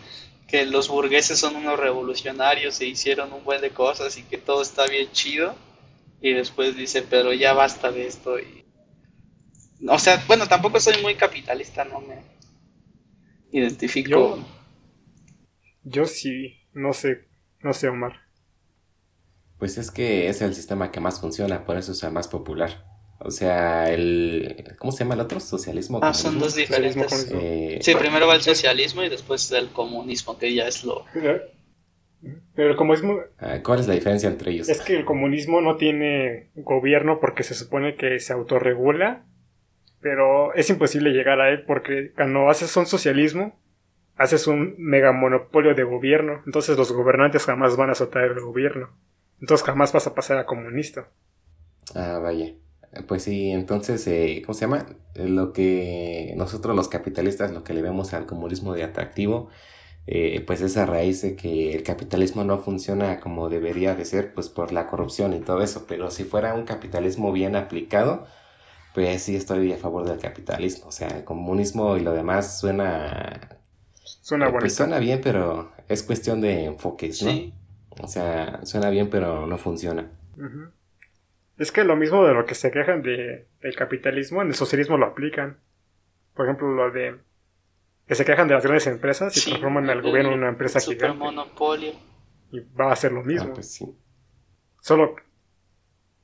[0.49, 4.63] que los burgueses son unos revolucionarios e hicieron un buen de cosas y que todo
[4.63, 5.55] está bien chido.
[6.21, 8.39] Y después dice, pero ya basta de esto.
[8.39, 8.65] Y...
[9.89, 12.23] O sea, bueno, tampoco soy muy capitalista, no me
[13.51, 14.11] identifico.
[14.11, 14.45] Yo,
[15.83, 17.27] yo sí, no sé,
[17.61, 18.21] no sé, Omar.
[19.59, 22.85] Pues es que es el sistema que más funciona, por eso es el más popular.
[23.21, 24.65] O sea, el...
[24.79, 25.39] ¿Cómo se llama el otro?
[25.39, 26.01] ¿Socialismo?
[26.03, 27.31] Ah, son dos diferentes.
[27.33, 31.05] Eh, Sí, primero va el socialismo y después el comunismo, que ya es lo...
[31.13, 31.41] Pero,
[32.55, 34.69] pero el comunismo ah, ¿Cuál es la diferencia entre ellos?
[34.69, 39.25] es que el comunismo no tiene gobierno porque se supone que se autorregula,
[40.01, 43.62] pero es imposible llegar a él porque cuando haces un socialismo,
[44.16, 48.90] haces un mega monopolio de gobierno, entonces los gobernantes jamás van a soltar el gobierno,
[49.40, 51.09] entonces jamás vas a pasar a comunista.
[51.94, 52.55] Ah, vaya.
[53.09, 54.87] Pues sí, entonces, eh, ¿cómo se llama?
[55.14, 59.48] Eh, Lo que nosotros los capitalistas, lo que le vemos al comunismo de atractivo,
[60.07, 64.35] eh, pues es a raíz de que el capitalismo no funciona como debería de ser,
[64.35, 65.87] pues por la corrupción y todo eso.
[65.88, 68.27] Pero si fuera un capitalismo bien aplicado,
[68.94, 70.88] pues sí estoy a favor del capitalismo.
[70.88, 73.62] O sea, el comunismo y lo demás suena,
[74.23, 74.61] Suena eh, bonito.
[74.61, 77.31] pues suena bien, pero es cuestión de enfoques, ¿no?
[77.31, 77.53] Sí.
[78.01, 80.11] O sea, suena bien, pero no funciona.
[81.59, 84.97] Es que lo mismo de lo que se quejan de, del capitalismo, en el socialismo
[84.97, 85.59] lo aplican.
[86.35, 87.19] Por ejemplo, lo de
[88.07, 90.49] que se quejan de las grandes empresas y Sí, transforman al el gobierno en una
[90.49, 91.07] empresa gigante.
[91.09, 91.93] Supermonopolio.
[92.53, 93.51] Y va a hacer lo mismo.
[93.51, 93.87] Ah, pues sí.
[94.81, 95.17] Solo.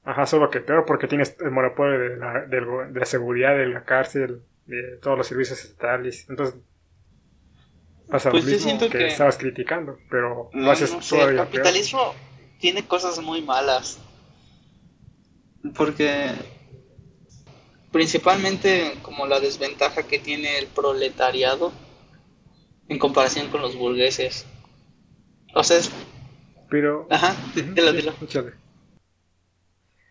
[0.04, 3.84] Ajá, solo que peor porque tienes el monopolio de la, de la seguridad, de la
[3.84, 6.26] cárcel, de todos los servicios estatales.
[6.30, 6.60] Entonces.
[8.10, 11.02] Pasa Pues lo yo mismo siento que, que- estabas criticando, pero lo No, haces no
[11.02, 11.50] sé, el todavía peor.
[11.50, 12.14] capitalismo
[12.58, 13.98] tiene cosas muy malas.
[15.74, 16.30] Porque
[17.92, 21.72] principalmente como la desventaja que tiene el proletariado
[22.88, 24.46] en comparación con los burgueses.
[25.54, 25.90] O sea, es...
[26.70, 27.06] Pero.
[27.10, 28.14] Ajá, dilo.
[28.22, 28.52] échale.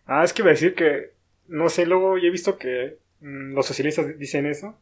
[0.06, 1.12] Ah, es que iba a decir que.
[1.46, 4.76] No sé, luego yo he visto que mm, los socialistas dicen eso.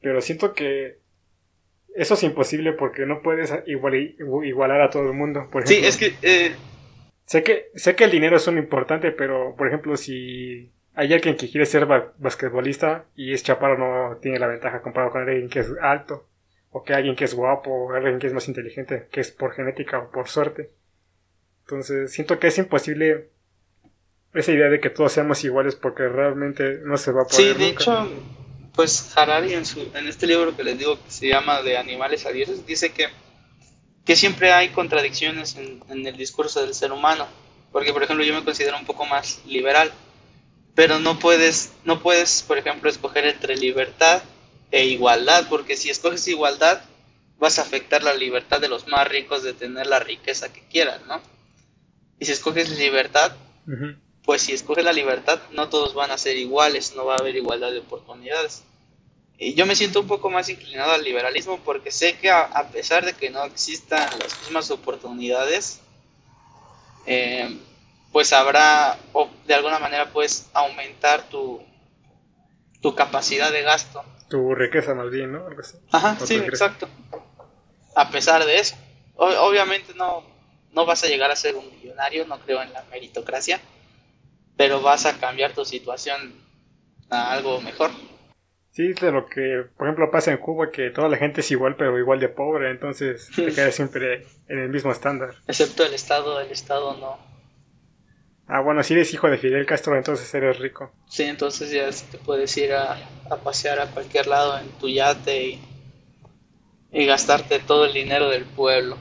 [0.00, 0.98] Pero siento que.
[2.00, 5.48] Eso es imposible porque no puedes igual- igualar a todo el mundo.
[5.52, 6.14] Por Sí, es que...
[6.22, 6.52] eh,
[7.26, 11.36] Sé que, sé que el dinero es un importante, pero por ejemplo, si hay alguien
[11.36, 15.48] que quiere ser ba- basquetbolista y es chaparro, no tiene la ventaja comparado con alguien
[15.48, 16.26] que es alto,
[16.70, 19.52] o que alguien que es guapo, o alguien que es más inteligente, que es por
[19.52, 20.70] genética o por suerte.
[21.66, 23.28] Entonces, siento que es imposible
[24.34, 27.36] esa idea de que todos seamos iguales porque realmente no se va a poder.
[27.36, 27.82] Sí, de nunca.
[27.82, 28.08] hecho,
[28.74, 32.26] pues Harari en, su, en este libro que les digo que se llama De animales
[32.26, 33.08] a dioses, dice que,
[34.04, 37.26] que siempre hay contradicciones en, en el discurso del ser humano.
[37.72, 39.92] Porque, por ejemplo, yo me considero un poco más liberal,
[40.74, 44.22] pero no puedes, no puedes, por ejemplo, escoger entre libertad
[44.70, 46.82] e igualdad, porque si escoges igualdad,
[47.38, 51.00] vas a afectar la libertad de los más ricos de tener la riqueza que quieran,
[51.08, 51.20] ¿no?
[52.18, 53.32] Y si escoges libertad.
[54.30, 57.34] Pues si escoges la libertad, no todos van a ser iguales, no va a haber
[57.34, 58.62] igualdad de oportunidades.
[59.36, 62.68] Y yo me siento un poco más inclinado al liberalismo porque sé que a, a
[62.68, 65.80] pesar de que no existan las mismas oportunidades,
[67.06, 67.58] eh,
[68.12, 71.60] pues habrá, o de alguna manera puedes aumentar tu,
[72.80, 74.04] tu capacidad de gasto.
[74.28, 75.44] Tu riqueza más bien, ¿no?
[75.44, 75.76] Algo así.
[75.90, 76.88] Ajá, sí, exacto.
[77.96, 78.76] A pesar de eso.
[79.16, 80.22] Obviamente no,
[80.72, 83.60] no vas a llegar a ser un millonario, no creo en la meritocracia,
[84.60, 86.34] pero vas a cambiar tu situación
[87.08, 87.90] a algo mejor.
[88.72, 91.76] Sí, de lo que, por ejemplo, pasa en Cuba, que toda la gente es igual,
[91.76, 95.30] pero igual de pobre, entonces te quedas siempre en el mismo estándar.
[95.48, 97.16] Excepto el Estado, el Estado no.
[98.46, 100.92] Ah, bueno, si eres hijo de Fidel Castro, entonces eres rico.
[101.08, 102.98] Sí, entonces ya te puedes ir a,
[103.30, 105.60] a pasear a cualquier lado en tu yate y,
[106.92, 108.98] y gastarte todo el dinero del pueblo.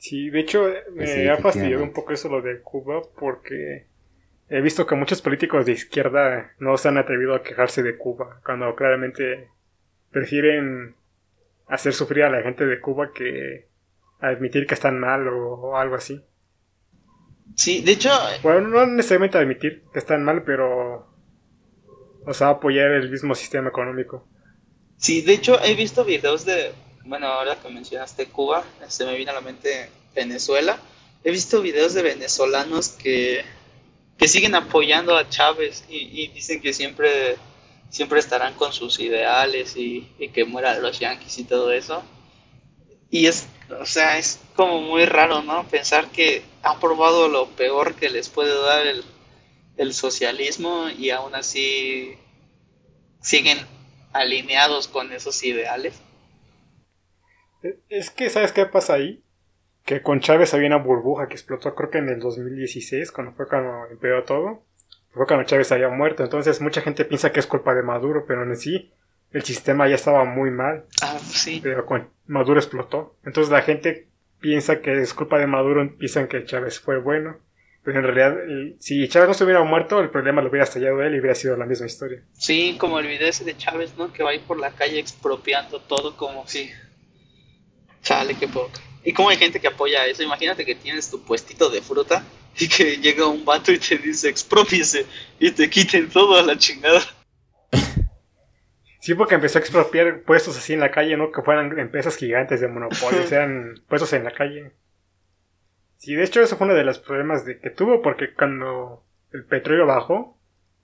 [0.00, 3.86] Sí, de hecho, me Sí, ha fastidiado un poco eso lo de Cuba, porque
[4.48, 8.40] he visto que muchos políticos de izquierda no se han atrevido a quejarse de Cuba,
[8.42, 9.50] cuando claramente
[10.10, 10.96] prefieren
[11.66, 13.68] hacer sufrir a la gente de Cuba que
[14.20, 16.24] admitir que están mal o, o algo así.
[17.54, 18.10] Sí, de hecho,
[18.42, 21.10] Bueno, no necesariamente admitir que están mal, pero...
[22.24, 24.26] O sea, apoyar el mismo sistema económico.
[24.96, 26.72] Sí, de hecho he visto videos de,
[27.10, 30.78] bueno, ahora que mencionaste Cuba, se me vino a la mente Venezuela.
[31.24, 33.44] He visto videos de venezolanos que,
[34.16, 37.36] que siguen apoyando a Chávez y, y dicen que siempre,
[37.90, 42.04] siempre estarán con sus ideales y, y que mueran los yanquis y todo eso.
[43.10, 43.48] Y es,
[43.80, 45.66] o sea, es como muy raro, ¿no?
[45.66, 49.02] Pensar que han probado lo peor que les puede dar el,
[49.78, 52.14] el socialismo y aún así
[53.20, 53.58] siguen
[54.12, 55.94] alineados con esos ideales.
[57.88, 59.22] Es que, ¿sabes qué pasa ahí?
[59.84, 63.48] Que con Chávez había una burbuja que explotó, creo que en el 2016, cuando fue
[63.48, 64.62] cuando empeoró todo.
[65.12, 66.22] Fue cuando Chávez había muerto.
[66.22, 68.92] Entonces, mucha gente piensa que es culpa de Maduro, pero en sí,
[69.32, 70.84] el sistema ya estaba muy mal.
[71.02, 71.60] Ah, sí.
[71.62, 73.16] Pero con Maduro explotó.
[73.24, 74.06] Entonces, la gente
[74.40, 77.38] piensa que es culpa de Maduro, piensan que Chávez fue bueno.
[77.82, 81.02] Pero en realidad, el- si Chávez no se hubiera muerto, el problema lo hubiera estallado
[81.02, 82.22] él y hubiera sido la misma historia.
[82.34, 84.12] Sí, como el video ese de Chávez, ¿no?
[84.12, 86.70] Que va a ir por la calle expropiando todo como si...
[88.02, 88.80] Chale, qué poca.
[89.04, 92.22] Y como hay gente que apoya eso, imagínate que tienes tu puestito de fruta
[92.58, 95.06] y que llega un vato y te dice expropiese
[95.38, 97.00] y te quiten todo a la chingada.
[99.02, 101.32] Sí, porque empezó a expropiar puestos así en la calle, ¿no?
[101.32, 104.72] Que fueran empresas gigantes de monopolios, eran puestos en la calle.
[105.96, 109.46] Sí, de hecho, eso fue uno de los problemas de, que tuvo, porque cuando el
[109.46, 110.38] petróleo bajó,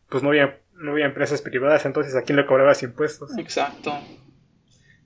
[0.08, 3.36] pues no había, no había empresas privadas, entonces ¿a quién le cobrabas impuestos?
[3.36, 3.92] Exacto.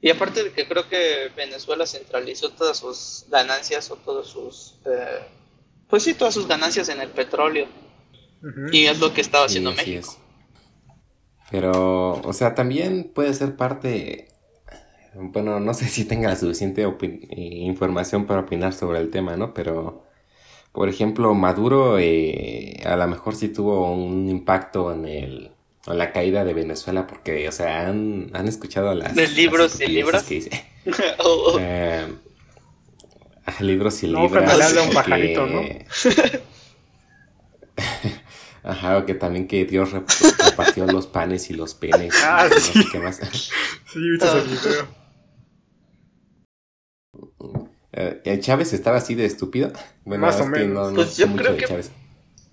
[0.03, 4.75] Y aparte de que creo que Venezuela centralizó todas sus ganancias o todos sus...
[4.87, 5.21] eh,
[5.89, 7.67] pues sí, todas sus ganancias en el petróleo.
[8.73, 9.99] Y es lo que estaba haciendo México.
[9.99, 10.19] es.
[11.51, 14.29] Pero, o sea, también puede ser parte,
[15.15, 19.53] bueno, no sé si tenga la suficiente eh, información para opinar sobre el tema, ¿no?
[19.53, 20.07] Pero,
[20.73, 25.51] por ejemplo, Maduro eh, a lo mejor sí tuvo un impacto en el,
[25.87, 29.71] en la caída de Venezuela, porque, o sea, han, han escuchado las, ¿De las libros
[29.81, 30.23] y estupideces libros?
[30.25, 30.65] que dice.
[31.19, 32.07] O- o- Eh,
[33.47, 35.63] ah, libros y No, habla un que- pajarito, ¿no?
[38.63, 42.13] Ajá, o que también que Dios rep- repartió los panes y los penes.
[42.15, 42.85] y Ah, no sé sí.
[42.93, 43.19] qué más.
[43.93, 45.01] Sí, viste ese video.
[48.25, 49.73] ¿el Chávez estaba así de estúpido?
[50.05, 50.75] Bueno, Más o es que menos.
[50.75, 51.91] no, no Pues yo mucho creo de que- Chávez.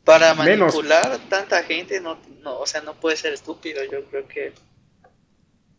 [0.08, 0.74] Para Menos.
[0.74, 3.84] manipular tanta gente, no, no, o sea, no puede ser estúpido.
[3.92, 4.54] Yo creo que.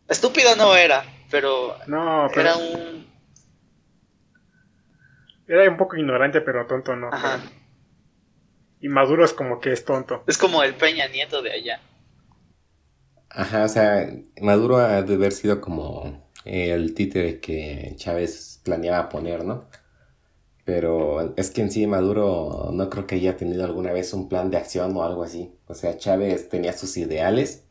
[0.07, 3.07] Estúpido no era, pero No, pero era un.
[5.47, 7.09] era un poco ignorante, pero tonto no.
[7.11, 7.41] Ajá.
[8.83, 10.25] Y Maduro es como que es tonto.
[10.27, 11.81] Es como el Peña Nieto de allá.
[13.31, 14.11] Ajá, o sea,
[14.43, 19.71] Maduro ha de haber sido como el títere que Chávez planeaba poner, ¿no?
[20.69, 24.51] Pero es que en sí Maduro no creo que haya tenido alguna vez un plan
[24.51, 25.51] de acción o algo así.
[25.67, 27.65] O sea, Chávez tenía sus ideales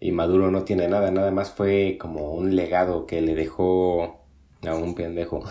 [0.00, 4.26] y Maduro no tiene nada, nada más fue como un legado que le dejó
[4.66, 5.44] a un pendejo.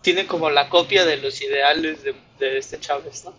[0.00, 3.34] Tiene como la copia de los ideales de, de este Chávez, ¿no?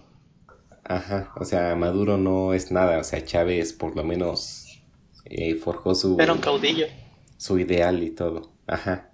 [0.83, 4.83] Ajá, o sea, Maduro no es nada, o sea, Chávez por lo menos
[5.23, 6.87] eh, forjó su, Era un caudillo.
[7.37, 8.51] su ideal y todo.
[8.67, 9.08] Ajá.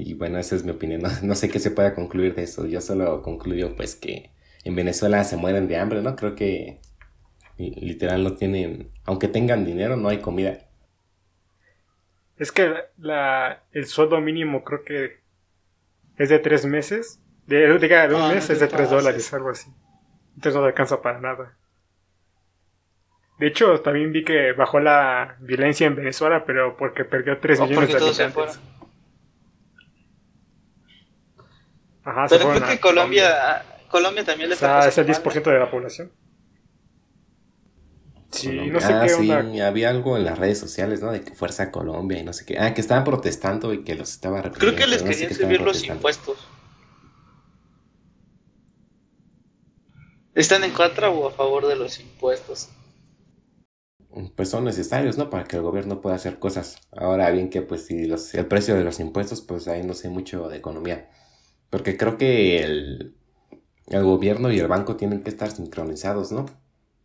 [0.00, 1.02] Y bueno, esa es mi opinión.
[1.02, 2.66] No, no sé qué se pueda concluir de eso.
[2.66, 4.30] Yo solo concluyo pues que
[4.64, 6.16] en Venezuela se mueren de hambre, ¿no?
[6.16, 6.80] Creo que
[7.58, 10.58] li- literal no tienen, aunque tengan dinero, no hay comida.
[12.38, 15.18] Es que la, el sueldo mínimo creo que
[16.16, 17.20] es de tres meses.
[17.46, 19.70] De, diga, de un Ah, mes no es de tres dólares, algo así.
[20.36, 21.56] Entonces no alcanza para nada.
[23.38, 27.62] De hecho, también vi que bajó la violencia en Venezuela, pero porque perdió 3 O
[27.64, 28.60] millones porque de todos se habitantes.
[32.08, 35.50] Ajá, Pero creo que Colombia, Colombia también O le está sea, es el pasando 10%
[35.50, 36.12] de la población.
[38.30, 38.72] Sí, Colombia.
[38.72, 39.44] no sé ah, qué sí, onda.
[39.60, 41.12] había algo en las redes sociales, ¿no?
[41.12, 42.58] De que Fuerza Colombia y no sé qué.
[42.58, 44.76] Ah, que estaban protestando y que los estaba Creo reprimiendo.
[44.76, 46.38] que les pero no sé querían subir los impuestos.
[50.34, 52.70] ¿Están en contra o a favor de los impuestos?
[54.36, 55.30] pues son necesarios, ¿no?
[55.30, 56.76] Para que el gobierno pueda hacer cosas.
[56.92, 60.08] Ahora bien que pues si los, el precio de los impuestos, pues ahí no sé
[60.08, 61.08] mucho de economía.
[61.70, 63.14] Porque creo que el,
[63.88, 66.46] el gobierno y el banco tienen que estar sincronizados, ¿no?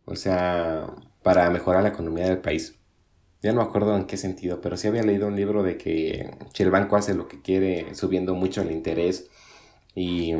[0.06, 0.86] O sea,
[1.22, 2.78] para mejorar la economía del país.
[3.42, 6.30] Ya no me acuerdo en qué sentido, pero sí había leído un libro de que
[6.54, 9.30] si el banco hace lo que quiere, subiendo mucho el interés
[9.94, 10.34] y,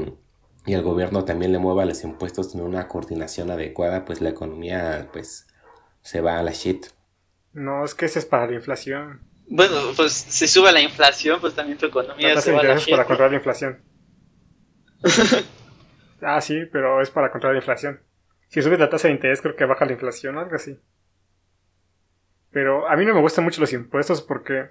[0.67, 5.09] y el gobierno también le mueva los impuestos en una coordinación adecuada, pues la economía
[5.13, 5.47] pues
[6.03, 6.87] se va a la shit.
[7.55, 9.23] No, es que ese es para la inflación.
[9.49, 11.89] Bueno, pues si sube la inflación, pues también tu
[12.21, 13.07] La economía tasa se va a la para shit, ¿no?
[13.07, 13.83] controlar la inflación.
[16.23, 18.01] ah, sí, pero es para controlar la inflación.
[18.49, 20.79] Si subes la tasa de interés, creo que baja la inflación o algo así.
[22.51, 24.71] Pero a mí no me gustan mucho los impuestos porque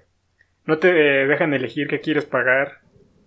[0.64, 2.80] no te eh, dejan elegir qué quieres pagar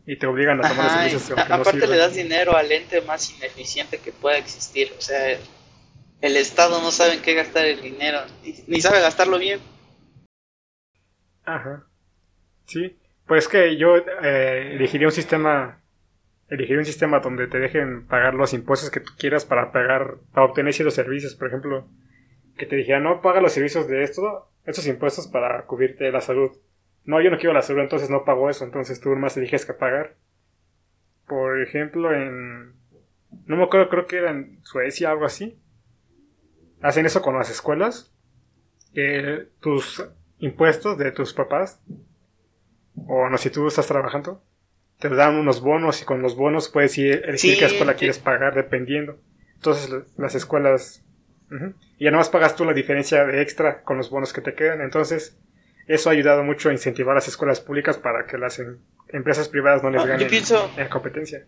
[0.05, 2.71] y te obligan a tomar los Ajá, y servicios no aparte le das dinero al
[2.71, 4.91] ente más ineficiente que pueda existir.
[4.97, 5.37] O sea,
[6.21, 9.59] el Estado no sabe en qué gastar el dinero, ni, ni sabe gastarlo bien.
[11.45, 11.85] Ajá.
[12.65, 12.97] Sí.
[13.25, 15.81] Pues que yo eh, elegiría un sistema.
[16.49, 20.45] Elegiría un sistema donde te dejen pagar los impuestos que tú quieras para pagar, para
[20.45, 21.35] obtener ciertos servicios.
[21.35, 21.87] Por ejemplo,
[22.57, 26.51] que te dijera, no paga los servicios de esto, estos impuestos para cubrirte la salud.
[27.03, 29.73] No, yo no quiero la salud, entonces no pago eso, entonces tú más eliges que
[29.73, 30.15] pagar.
[31.27, 32.73] Por ejemplo, en.
[33.45, 35.59] No me acuerdo, creo que era en Suecia, algo así.
[36.81, 38.13] Hacen eso con las escuelas.
[39.59, 41.81] Tus impuestos de tus papás,
[43.07, 44.41] o no, si tú estás trabajando,
[44.99, 47.99] te dan unos bonos y con los bonos puedes ir, elegir Sí, qué escuela sí.
[47.99, 49.17] quieres pagar dependiendo.
[49.55, 51.03] Entonces las escuelas...
[51.97, 54.81] Y ya más pagas tú la diferencia de extra con los bonos que te quedan.
[54.81, 55.37] Entonces
[55.87, 58.77] eso ha ayudado mucho a incentivar las escuelas públicas para que las em,
[59.07, 60.29] empresas privadas no les ah, ganen
[60.77, 61.45] en competencia.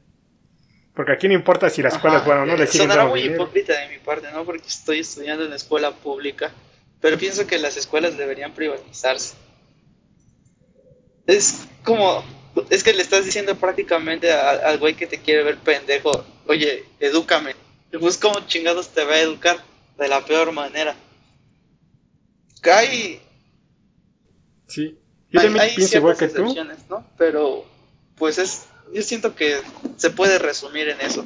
[0.96, 3.22] Porque aquí no importa si la escuela es buena o no, le siguen Sonará muy
[3.22, 4.46] hipócrita de mi parte, ¿no?
[4.46, 6.52] Porque estoy estudiando en escuela pública,
[7.02, 9.36] pero pienso que las escuelas deberían privatizarse.
[11.28, 12.24] Es como,
[12.70, 17.56] es que le estás diciendo prácticamente al güey que te quiere ver pendejo, oye, edúcame.
[18.00, 19.58] Pues como chingados te va a educar
[19.98, 20.96] de la peor manera.
[22.72, 23.22] Hay...
[24.68, 24.98] Sí,
[25.32, 26.56] yo también pienso igual que tú.
[26.90, 27.06] ¿no?
[27.18, 27.66] Pero,
[28.16, 29.62] pues es yo siento que
[29.98, 31.26] se puede resumir en eso.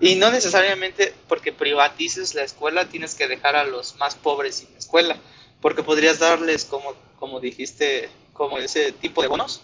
[0.00, 4.76] Y no necesariamente porque privatices la escuela tienes que dejar a los más pobres sin
[4.76, 5.16] escuela,
[5.60, 9.62] porque podrías darles, como, como dijiste, como ese tipo de bonos.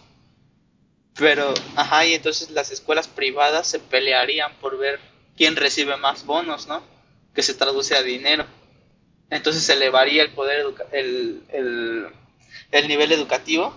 [1.19, 5.01] Pero, ajá, y entonces las escuelas privadas se pelearían por ver
[5.37, 6.83] quién recibe más bonos, ¿no?
[7.35, 8.47] Que se traduce a dinero.
[9.31, 12.07] Entonces se elevaría el poder, el, el,
[12.71, 13.75] el nivel educativo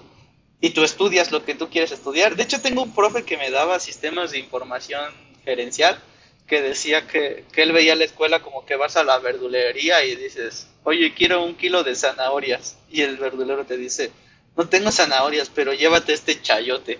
[0.62, 2.36] y tú estudias lo que tú quieres estudiar.
[2.36, 5.04] De hecho, tengo un profe que me daba sistemas de información
[5.44, 6.00] gerencial
[6.48, 10.68] que decía que, él veía la escuela como que vas a la verdulería y dices,
[10.84, 12.78] oye, quiero un kilo de zanahorias.
[12.92, 14.12] Y el verdulero te dice,
[14.58, 17.00] no tengo zanahorias, pero llévate este chayote.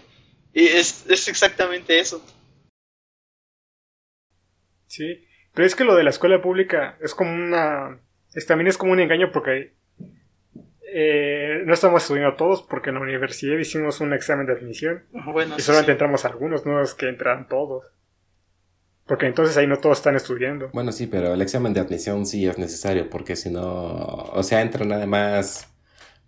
[0.54, 2.24] Y es, es exactamente eso.
[4.88, 8.00] Sí, pero es que lo de la escuela pública es como una...
[8.34, 9.74] Es, también es como un engaño porque
[10.94, 15.06] eh, no estamos estudiando todos porque en la universidad hicimos un examen de admisión.
[15.58, 17.86] y solamente entramos algunos, no es que entran todos.
[19.06, 20.70] Porque entonces ahí no todos están estudiando.
[20.74, 24.62] Bueno, sí, pero el examen de admisión sí es necesario porque si no, o sea,
[24.62, 25.71] entran nada más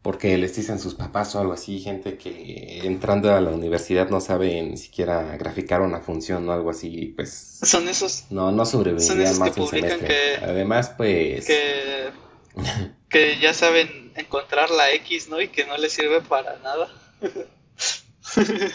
[0.04, 4.20] porque les dicen sus papás o algo así, gente que entrando a la universidad no
[4.20, 7.60] sabe ni siquiera graficar una función o algo así, pues...
[7.64, 8.26] Son esos...
[8.30, 10.36] No, no sobrevivirían más un semestre.
[10.42, 11.48] Además, pues...
[11.48, 12.12] Que,
[13.10, 15.42] que ya saben encontrar la X, ¿no?
[15.42, 16.90] Y que no le sirve para nada.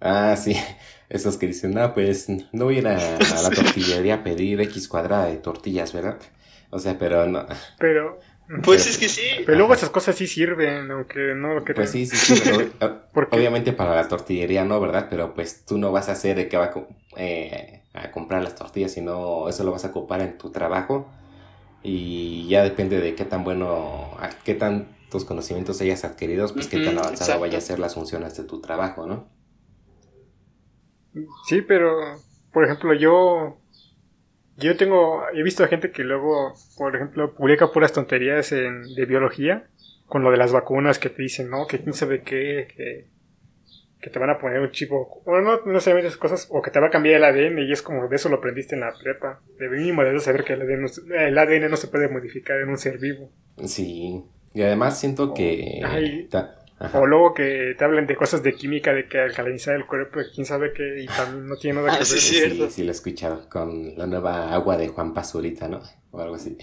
[0.00, 0.56] ah, sí.
[1.08, 4.88] Esos que dicen, no, pues no voy a ir a, la tortillería a pedir X
[4.88, 6.18] cuadrada de tortillas, ¿verdad?
[6.70, 7.46] O sea, pero no.
[7.78, 8.20] Pero.
[8.64, 9.22] Pues es que sí.
[9.46, 12.50] Pero luego esas cosas sí sirven, aunque no lo Pues sí, sí, sí.
[13.30, 15.06] obviamente para la tortillería no, ¿verdad?
[15.08, 16.72] Pero pues tú no vas a hacer de que va a,
[17.16, 21.08] eh, a comprar las tortillas, sino eso lo vas a ocupar en tu trabajo
[21.82, 24.10] y ya depende de qué tan bueno,
[24.44, 28.44] qué tantos conocimientos hayas adquirido, pues qué tan avanzado vaya a ser las funciones de
[28.44, 29.28] tu trabajo, ¿no?
[31.48, 32.16] Sí, pero,
[32.52, 33.59] por ejemplo, yo,
[34.60, 39.06] yo tengo, he visto a gente que luego, por ejemplo, publica puras tonterías en, de
[39.06, 39.66] biología,
[40.06, 41.66] con lo de las vacunas que te dicen, ¿no?
[41.66, 43.06] Que quién sabe qué, que
[44.00, 46.70] que te van a poner un chip o no, no necesariamente esas cosas, o que
[46.70, 48.94] te va a cambiar el ADN y es como de eso lo aprendiste en la
[48.94, 49.40] prepa.
[49.58, 52.78] De mínimo debes saber que el ADN, el ADN no se puede modificar en un
[52.78, 53.30] ser vivo.
[53.64, 55.82] Sí, y además siento que...
[56.94, 60.46] o luego que te hablen de cosas de química, de que alcalinizar el cuerpo, quién
[60.46, 62.06] sabe qué, y también no tiene nada que ver.
[62.06, 65.80] Sí, sí, sí, lo he escuchado con la nueva agua de Juan Pazurita, ¿no?
[66.10, 66.56] O algo así.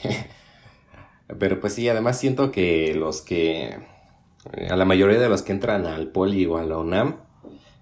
[1.39, 3.77] Pero pues sí, además siento que los que...
[4.69, 7.17] A la mayoría de los que entran al poli o a la UNAM,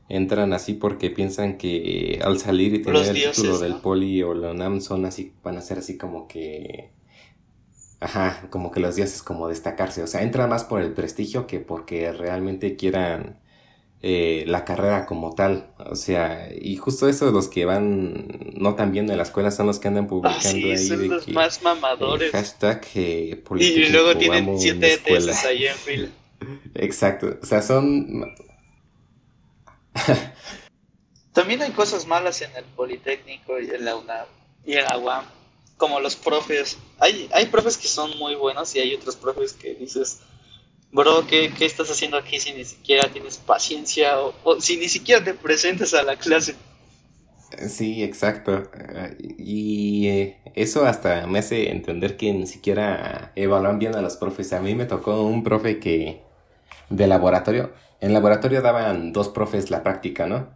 [0.09, 4.51] entran así porque piensan que al salir y tener el título del poli o la
[4.51, 6.91] UNAM son así, van a ser así como que,
[7.99, 11.59] ajá, como que los dioses como destacarse, o sea, entran más por el prestigio que
[11.59, 13.39] porque realmente quieran
[14.01, 18.91] eh, la carrera como tal, o sea, y justo eso los que van no tan
[18.91, 22.31] bien en la escuela son los que andan publicando ah, ahí son los más mamadores.
[22.31, 26.09] hashtag eh, y luego tienen siete tesis ahí en fila.
[26.75, 28.35] Exacto, o sea, son
[31.33, 34.25] También hay cosas malas en el Politécnico y en la UNAM
[34.65, 35.25] y en la UAM,
[35.77, 36.77] como los profes.
[36.99, 40.19] Hay, hay profes que son muy buenos y hay otros profes que dices,
[40.91, 45.33] bro, ¿qué, estás haciendo aquí si ni siquiera tienes paciencia o, si ni siquiera te
[45.33, 46.55] presentas a la clase?
[47.69, 48.69] Sí, exacto.
[49.37, 54.51] Y eh, eso hasta me hace entender que ni siquiera evalúan bien a los profes.
[54.53, 56.21] A mí me tocó un profe que
[56.89, 57.71] de laboratorio
[58.01, 60.49] en laboratorio daban dos profes la práctica, ¿no?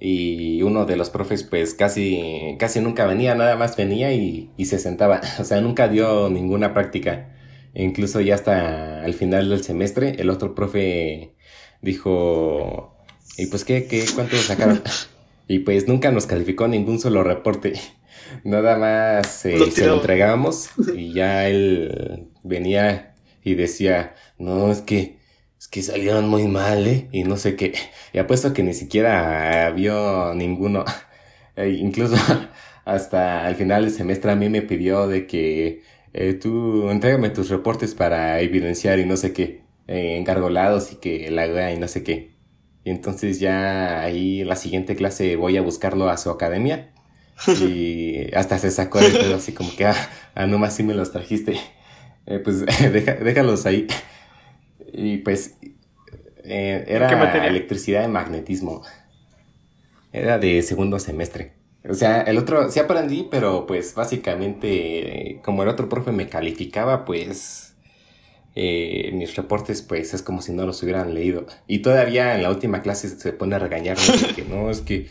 [0.00, 4.78] Y uno de los profes pues casi, casi nunca venía, nada más venía y, se
[4.78, 5.20] sentaba.
[5.40, 7.34] O sea, nunca dio ninguna práctica.
[7.74, 11.34] E incluso ya hasta el final del semestre, el otro profe
[11.82, 12.96] dijo,
[13.36, 14.82] ¿y pues qué, qué, cuánto sacaron?
[15.48, 17.74] y pues nunca nos calificó ningún solo reporte.
[18.44, 25.17] Nada más eh, se lo entregábamos y ya él venía y decía, no, es que
[25.68, 27.08] es que salieron muy mal, ¿eh?
[27.12, 27.74] Y no sé qué.
[28.14, 30.84] Y apuesto que ni siquiera vio ninguno.
[31.56, 32.14] E incluso
[32.84, 37.48] hasta al final del semestre a mí me pidió de que eh, tú entrégame tus
[37.48, 41.88] reportes para evidenciar y no sé qué, eh, encargolados y que la haga y no
[41.88, 42.36] sé qué.
[42.84, 46.92] Y entonces ya ahí la siguiente clase voy a buscarlo a su academia
[47.60, 51.10] y hasta se sacó el pedo así como que, ah, ah nomás sí me los
[51.10, 51.58] trajiste.
[52.26, 53.88] Eh, pues déjalos ahí.
[54.92, 55.56] Y pues
[56.44, 58.82] eh, era electricidad y magnetismo.
[60.12, 61.52] Era de segundo semestre.
[61.88, 67.04] O sea, el otro sí aprendí, pero pues básicamente como el otro profe me calificaba,
[67.04, 67.74] pues
[68.54, 71.46] eh, mis reportes pues es como si no los hubieran leído.
[71.66, 74.02] Y todavía en la última clase se pone a regañarme
[74.34, 75.08] que no, es que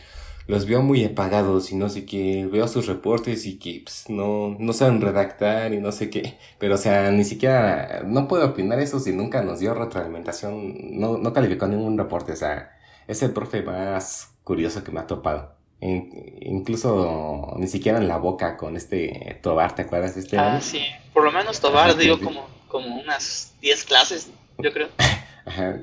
[0.47, 4.55] los veo muy apagados y no sé qué, veo sus reportes y que pues, no,
[4.57, 8.79] no saben redactar y no sé qué, pero o sea, ni siquiera, no puedo opinar
[8.79, 12.77] eso si nunca nos dio retroalimentación, no, no calificó ningún reporte, o sea,
[13.07, 15.55] es el profe más curioso que me ha topado.
[15.81, 20.37] incluso ni siquiera en la boca con este Tobar, ¿te acuerdas de este?
[20.37, 20.81] Ah, sí,
[21.13, 24.87] por lo menos Tobar dio como, como unas 10 clases, yo creo.
[25.45, 25.81] Ajá.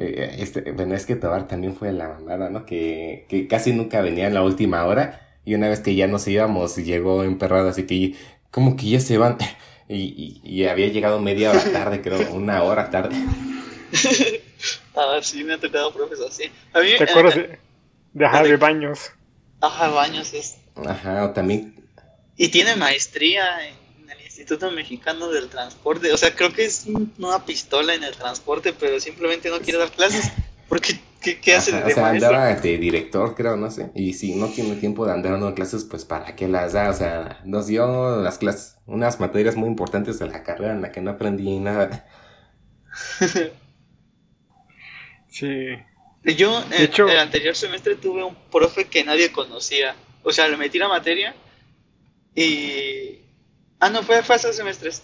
[0.00, 2.64] Eh, este, bueno, es que Tobar también fue la mamada, ¿no?
[2.64, 6.28] Que, que casi nunca venía en la última hora y una vez que ya nos
[6.28, 8.14] íbamos llegó emperrado, así que
[8.52, 9.38] como que ya se van
[9.88, 13.16] y, y, había llegado media hora tarde, creo, una hora tarde.
[14.94, 16.44] ah, sí, me ha tocado profes así.
[16.74, 19.10] A mí, ¿Te acuerdas de, de, Baños?
[19.60, 20.58] Ajá, Baños es.
[20.86, 21.74] Ajá, o también.
[22.36, 23.74] Y tiene maestría en
[24.38, 26.12] Instituto Mexicano del Transporte.
[26.12, 26.86] O sea, creo que es
[27.18, 30.30] una pistola en el transporte, pero simplemente no quiere dar clases.
[30.68, 33.90] Porque, ¿qué, hace de O sea, andaba de director, creo, no sé.
[33.96, 36.88] Y si no tiene tiempo de andar dando clases, pues ¿para qué las da?
[36.88, 40.92] O sea, nos dio las clases, unas materias muy importantes de la carrera en la
[40.92, 42.06] que no aprendí nada.
[45.28, 45.68] sí.
[46.36, 49.96] Yo, en el anterior semestre tuve un profe que nadie conocía.
[50.22, 51.34] O sea, le metí la materia
[52.36, 53.17] y
[53.80, 55.02] Ah, no, fue, hace semestres.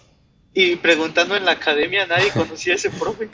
[0.53, 3.29] Y preguntando en la academia, nadie conocía a ese profe.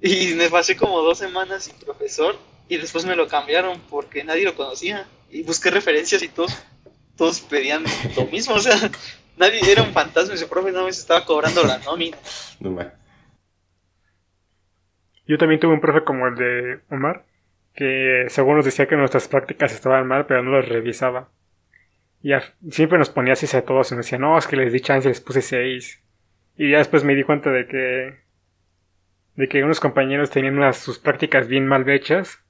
[0.00, 2.36] Y me pasé como dos semanas sin profesor.
[2.68, 5.06] Y después me lo cambiaron porque nadie lo conocía.
[5.30, 6.64] Y busqué referencias y todos,
[7.16, 7.84] todos pedían
[8.16, 8.54] lo mismo.
[8.54, 8.76] O sea,
[9.36, 10.34] nadie era un fantasma.
[10.34, 12.16] Ese profe no me estaba cobrando la nómina.
[15.26, 17.26] Yo también tuve un profe como el de Omar.
[17.74, 21.30] Que según nos decía que nuestras prácticas estaban mal, pero no las revisaba.
[22.22, 22.32] Y
[22.70, 25.08] siempre nos ponía así a todos y nos decía, no, es que les di chance
[25.08, 26.02] y les puse seis.
[26.56, 28.18] Y ya después me di cuenta de que,
[29.36, 32.44] de que unos compañeros tenían unas, sus prácticas bien mal hechas.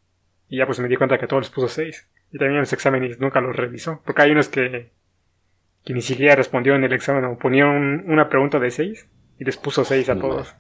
[0.49, 2.09] Y ya pues me di cuenta que a todos les puso seis.
[2.33, 4.03] Y también en los exámenes nunca los revisó.
[4.05, 4.91] Porque hay unos que,
[5.85, 9.09] que ni siquiera respondió en el examen o ponían una pregunta de seis
[9.39, 10.55] y les puso seis a todos.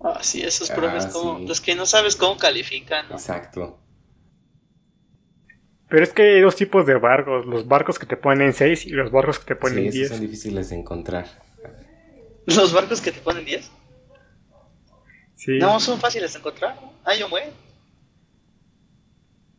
[0.00, 3.06] Ah, sí, esos profes ah, como, los que no sabes cómo califican.
[3.10, 3.78] Exacto.
[5.92, 8.86] Pero es que hay dos tipos de barcos, los barcos que te ponen en 6
[8.86, 10.08] y los barcos que te ponen en 10.
[10.08, 11.26] son difíciles de encontrar.
[12.46, 13.70] ¿Los barcos que te ponen 10?
[15.34, 15.58] Sí.
[15.58, 16.80] No, son fáciles de encontrar.
[17.04, 17.52] Ah, yo muero.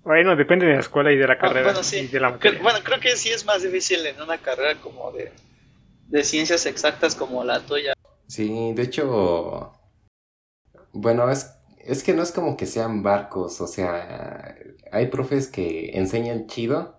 [0.01, 1.65] Bueno, depende de la escuela y de la ah, carrera.
[1.65, 2.09] bueno, sí.
[2.63, 5.31] bueno, creo que sí es más difícil en una carrera como de,
[6.07, 7.93] de ciencias exactas como la tuya.
[8.27, 9.71] Sí, de hecho,
[10.93, 11.51] bueno, es
[11.85, 14.55] es que no es como que sean barcos, o sea,
[14.91, 16.97] hay profes que enseñan chido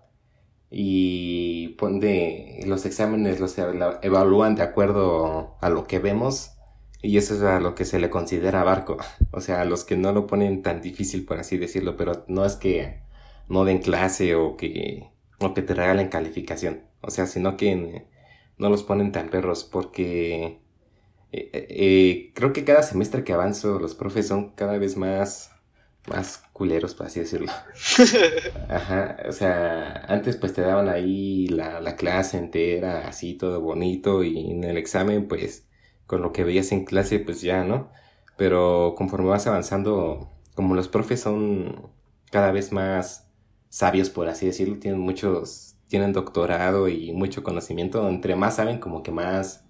[0.69, 6.51] y pone los exámenes los evalúan de acuerdo a lo que vemos
[7.01, 8.97] y eso es a lo que se le considera barco,
[9.31, 12.45] o sea, a los que no lo ponen tan difícil por así decirlo, pero no
[12.45, 13.01] es que
[13.49, 15.09] no den clase o que
[15.39, 18.07] o que te regalen calificación, o sea, sino que
[18.57, 20.64] no los ponen tan perros porque
[21.31, 25.51] eh, eh, creo que cada semestre que avanzo los profes son cada vez más
[26.07, 27.51] más culeros, por así decirlo.
[28.69, 34.23] Ajá, o sea, antes pues te daban ahí la, la, clase entera, así todo bonito,
[34.23, 35.67] y en el examen pues
[36.05, 37.91] con lo que veías en clase pues ya, ¿no?
[38.37, 41.89] Pero conforme vas avanzando, como los profes son
[42.31, 43.27] cada vez más
[43.69, 49.03] sabios, por así decirlo, tienen muchos, tienen doctorado y mucho conocimiento, entre más saben como
[49.03, 49.64] que más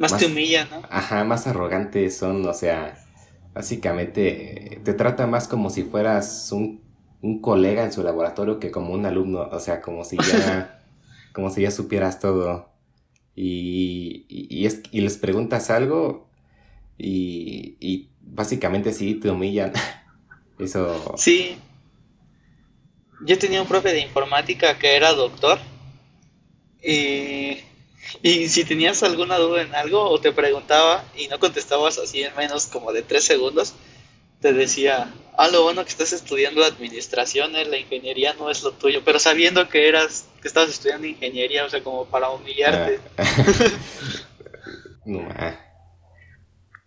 [0.00, 0.82] más, te humilla, ¿no?
[0.90, 2.98] Ajá, más arrogantes son, o sea,
[3.54, 6.82] básicamente te trata más como si fueras un,
[7.20, 10.82] un colega en su laboratorio que como un alumno, o sea, como si ya,
[11.32, 12.70] como si ya supieras todo.
[13.34, 16.28] Y, y, es, y les preguntas algo
[16.98, 19.72] y, y básicamente sí te humillan.
[20.58, 21.14] Eso.
[21.16, 21.56] Sí.
[23.22, 25.58] Yo tenía un profe de informática que era doctor.
[26.82, 27.58] Y
[28.22, 32.34] y si tenías alguna duda en algo o te preguntaba y no contestabas así en
[32.36, 33.74] menos como de tres segundos,
[34.40, 38.72] te decía, ah, lo bueno que estás estudiando administración, eh, la ingeniería no es lo
[38.72, 43.00] tuyo, pero sabiendo que eras, que estabas estudiando ingeniería, o sea, como para humillarte.
[45.06, 45.58] No, ah.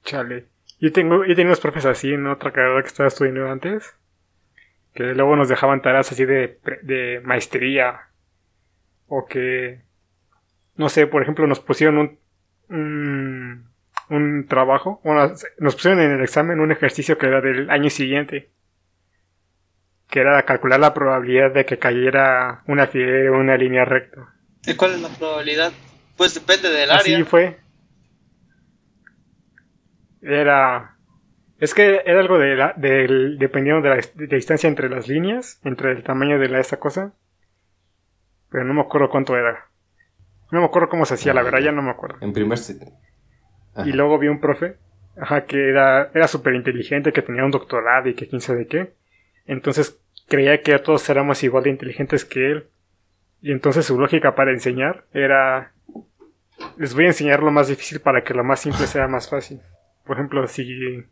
[0.05, 0.45] Chale.
[0.80, 3.95] Yo tengo, yo tengo unos profes así en otra carrera que estaba estudiando antes,
[4.93, 8.09] que luego nos dejaban tareas así de, de maestría,
[9.07, 9.82] o que,
[10.76, 12.19] no sé, por ejemplo, nos pusieron un,
[12.69, 13.69] un,
[14.09, 18.49] un trabajo, bueno, nos pusieron en el examen un ejercicio que era del año siguiente,
[20.09, 24.34] que era calcular la probabilidad de que cayera una fidel o una línea recta.
[24.65, 25.74] ¿Y cuál es la probabilidad?
[26.17, 27.15] Pues depende del área.
[27.15, 27.59] Así fue.
[30.21, 30.97] Era.
[31.59, 35.07] Es que era algo de la, del dependiendo de la, de la distancia entre las
[35.07, 37.13] líneas, entre el tamaño de la, esa cosa.
[38.49, 39.67] Pero no me acuerdo cuánto era.
[40.54, 42.18] No me acuerdo cómo se hacía, la verdad, ya no me acuerdo.
[42.22, 42.60] En primer.
[43.86, 44.76] Y luego vi un profe,
[45.18, 48.93] ajá, que era, era súper inteligente, que tenía un doctorado y que quién sabe qué.
[49.47, 52.68] Entonces creía que todos éramos igual de inteligentes que él.
[53.41, 55.72] Y entonces su lógica para enseñar era...
[56.78, 59.60] Les voy a enseñar lo más difícil para que lo más simple sea más fácil.
[60.06, 61.04] Por ejemplo, si...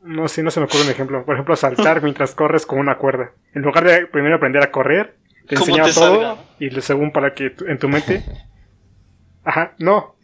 [0.00, 1.26] No sé, no se me ocurre un ejemplo.
[1.26, 3.32] Por ejemplo, saltar mientras corres con una cuerda.
[3.52, 5.16] En lugar de primero aprender a correr,
[5.46, 6.36] te ¿Cómo enseñaba te todo salga?
[6.58, 8.22] y según para que en tu mente...
[9.44, 10.16] Ajá, no.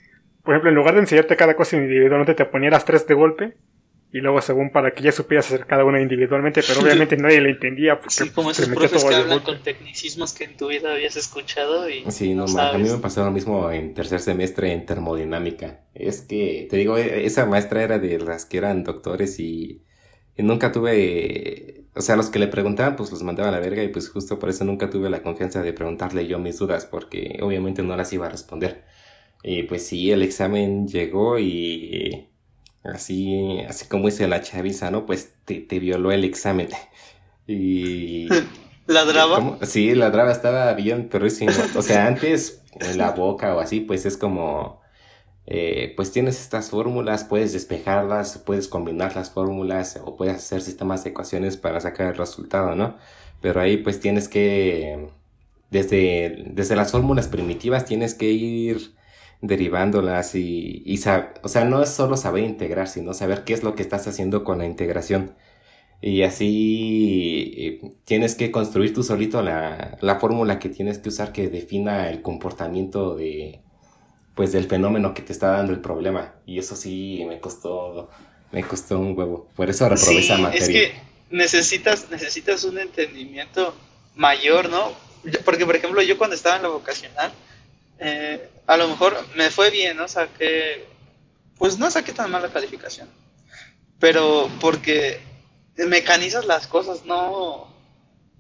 [0.43, 3.57] Por ejemplo, en lugar de enseñarte cada cosa individualmente, te ponía las tres de golpe.
[4.15, 6.63] Y luego según para que ya supieras hacer cada una individualmente.
[6.67, 9.45] Pero obviamente nadie le entendía porque Sí, como pues, esos profes que hablan golpe.
[9.45, 12.99] con tecnicismos que en tu vida habías escuchado y Sí, no, no a mí me
[12.99, 15.87] pasó lo mismo en tercer semestre en termodinámica.
[15.95, 19.85] Es que, te digo, e- esa maestra era de las que eran doctores y,
[20.37, 23.83] y nunca tuve, o sea, los que le preguntaban, pues los mandaba a la verga
[23.83, 27.39] y pues justo por eso nunca tuve la confianza de preguntarle yo mis dudas, porque
[27.43, 28.85] obviamente no las iba a responder.
[29.43, 32.29] Y pues sí, el examen llegó y
[32.85, 35.05] así, así como dice la chaviza, ¿no?
[35.05, 36.69] Pues te, te violó el examen.
[37.47, 38.29] Y...
[38.87, 39.37] ¿Ladraba?
[39.37, 39.59] ¿Cómo?
[39.63, 41.53] Sí, la drama estaba bien perrísimo.
[41.77, 44.82] O sea, antes en la boca o así, pues es como,
[45.47, 51.05] eh, pues tienes estas fórmulas, puedes despejarlas, puedes combinar las fórmulas o puedes hacer sistemas
[51.05, 52.97] de ecuaciones para sacar el resultado, ¿no?
[53.41, 55.09] Pero ahí pues tienes que,
[55.71, 58.95] desde, desde las fórmulas primitivas tienes que ir
[59.41, 63.63] derivándolas y, y sab- o sea, no es solo saber integrar, sino saber qué es
[63.65, 65.35] lo que estás haciendo con la integración.
[66.01, 71.49] Y así tienes que construir tú solito la, la fórmula que tienes que usar que
[71.49, 73.63] defina el comportamiento de,
[74.35, 76.35] pues, del fenómeno que te está dando el problema.
[76.47, 78.11] Y eso sí me costó,
[78.51, 79.49] me costó un huevo.
[79.57, 80.65] Por eso reprobé esa Sí, materia.
[80.65, 80.95] es que
[81.31, 83.75] necesitas, necesitas un entendimiento
[84.15, 84.93] mayor, ¿no?
[85.45, 87.33] Porque, por ejemplo, yo cuando estaba en la vocacional,
[87.99, 90.09] eh, a lo mejor me fue bien, ¿no?
[90.09, 90.87] Saqué,
[91.59, 93.09] pues no saqué tan mala calificación,
[93.99, 95.21] pero porque
[95.77, 97.69] mecanizas las cosas, no,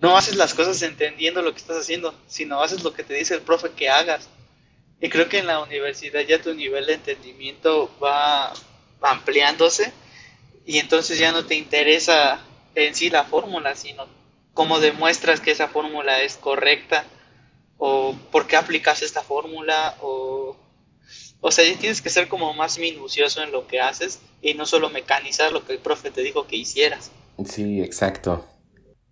[0.00, 3.34] no haces las cosas entendiendo lo que estás haciendo, sino haces lo que te dice
[3.34, 4.28] el profe que hagas.
[5.02, 8.52] Y creo que en la universidad ya tu nivel de entendimiento va
[9.02, 9.92] ampliándose
[10.64, 12.40] y entonces ya no te interesa
[12.74, 14.06] en sí la fórmula, sino
[14.54, 17.04] cómo demuestras que esa fórmula es correcta
[17.78, 20.56] o por qué aplicas esta fórmula o
[21.44, 24.64] o sea, ya tienes que ser como más minucioso en lo que haces y no
[24.64, 27.10] solo mecanizar lo que el profe te dijo que hicieras.
[27.44, 28.46] Sí, exacto.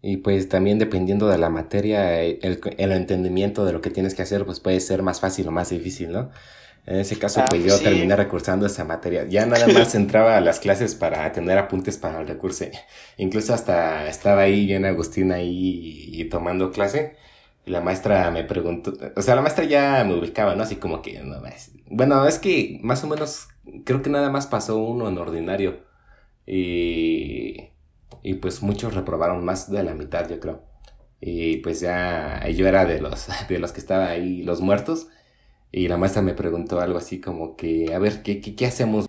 [0.02, 4.14] Y pues también dependiendo de la materia, eh, el, el entendimiento de lo que tienes
[4.14, 6.30] que hacer, pues puede ser más fácil o más difícil, ¿no?
[6.86, 7.82] En ese caso, Ah, pues yo sí.
[7.82, 9.26] terminé recursando esa materia.
[9.28, 12.64] Ya nada más entraba a las clases para tener apuntes para el recurso.
[13.18, 17.16] Incluso hasta estaba ahí bien Agustín ahí y, y tomando clase.
[17.66, 20.62] Y la maestra me preguntó, o sea, la maestra ya me ubicaba, ¿no?
[20.62, 21.72] Así como que, no, más.
[21.90, 23.48] Bueno, es que más o menos,
[23.84, 25.84] creo que nada más pasó uno en ordinario.
[26.46, 27.69] Y,
[28.22, 30.62] y pues muchos reprobaron más de la mitad, yo creo.
[31.20, 35.08] Y pues ya yo era de los, de los que estaba ahí, los muertos.
[35.72, 39.06] Y la maestra me preguntó algo así como que, a ver, ¿qué, qué, qué hacemos?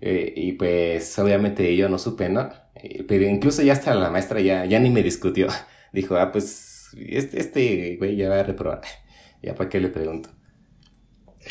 [0.00, 2.50] Eh, y pues obviamente yo no supe, ¿no?
[2.76, 5.48] Eh, pero incluso ya hasta la maestra ya, ya ni me discutió.
[5.92, 8.82] Dijo, ah, pues este, este güey ya va a reprobar.
[9.42, 10.30] Ya para qué le pregunto.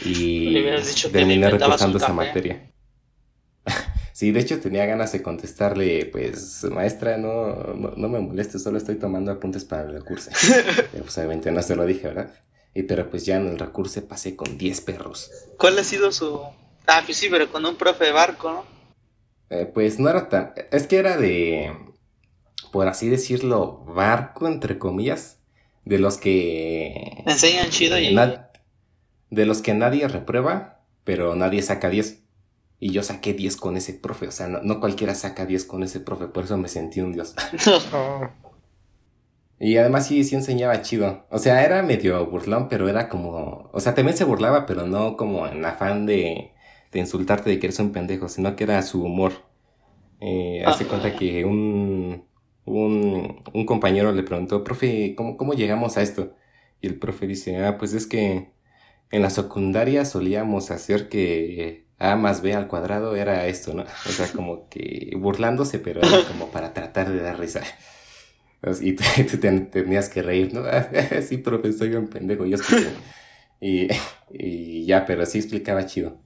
[0.04, 0.66] Y
[1.12, 2.73] terminé recursando esa materia.
[4.14, 8.78] Sí, de hecho tenía ganas de contestarle, pues, maestra, no, no, no me moleste, solo
[8.78, 10.30] estoy tomando apuntes para el recurso.
[10.92, 12.32] Pero pues obviamente no se lo dije, ¿verdad?
[12.76, 15.30] Y pero pues ya en el recurso pasé con 10 perros.
[15.58, 16.42] ¿Cuál ha sido su...
[16.88, 18.66] Ah, pues sí, pero con un profe de barco, ¿no?
[19.52, 20.54] Eh, pues no era tan...
[20.72, 21.72] Es que era de,
[22.72, 25.38] por así decirlo, barco, entre comillas,
[25.86, 27.24] de los que...
[27.28, 28.14] Enseñan chido y...
[28.16, 28.50] na-
[29.30, 32.23] de los que nadie reprueba, pero nadie saca 10.
[32.86, 35.84] Y yo saqué 10 con ese profe, o sea, no, no cualquiera saca 10 con
[35.84, 37.34] ese profe, por eso me sentí un dios.
[39.58, 41.26] Y además sí, sí enseñaba chido.
[41.30, 43.70] O sea, era medio burlón, pero era como...
[43.72, 46.52] O sea, también se burlaba, pero no como en afán de,
[46.92, 49.32] de insultarte de que eres un pendejo, sino que era su humor.
[50.20, 52.26] Eh, hace cuenta que un,
[52.66, 56.36] un, un compañero le preguntó, profe, ¿cómo, ¿cómo llegamos a esto?
[56.82, 58.52] Y el profe dice, ah, pues es que
[59.12, 63.84] en la secundaria solíamos hacer que A más B al cuadrado era esto, ¿no?
[63.84, 67.62] O sea, como que burlándose, pero era como para tratar de dar risa.
[68.82, 70.64] Y tú, te- tenías que reír, ¿no?
[71.28, 72.90] sí, profe, soy un pendejo, yo escuché.
[73.62, 73.88] Y,
[74.32, 76.18] y ya, pero sí explicaba chido.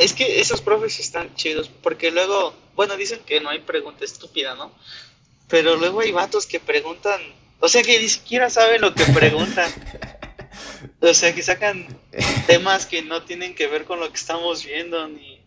[0.00, 4.56] Es que esos profes están chidos, porque luego, bueno, dicen que no hay pregunta estúpida,
[4.56, 4.72] ¿no?
[5.48, 7.20] Pero luego hay vatos que preguntan,
[7.60, 9.70] o sea, que ni siquiera saben lo que preguntan.
[11.00, 11.86] O sea, que sacan
[12.46, 15.40] temas que no tienen que ver con lo que estamos viendo, ni,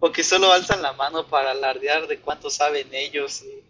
[0.00, 3.42] o que solo alzan la mano para alardear de cuánto saben ellos.
[3.42, 3.62] Y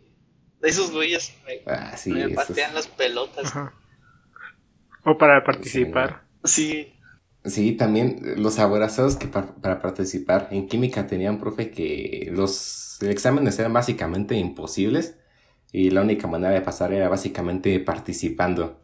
[0.67, 3.47] esos güeyes me, Ah, sí, me esos- patean las pelotas.
[3.47, 3.75] ajá.
[5.05, 6.25] O para participar.
[6.45, 6.93] Sí,
[7.45, 13.59] Sí, también los aborazados que pa- para participar en química tenían profe que los exámenes
[13.59, 15.17] eran básicamente imposibles
[15.73, 18.81] y la única manera de pasar era básicamente participando.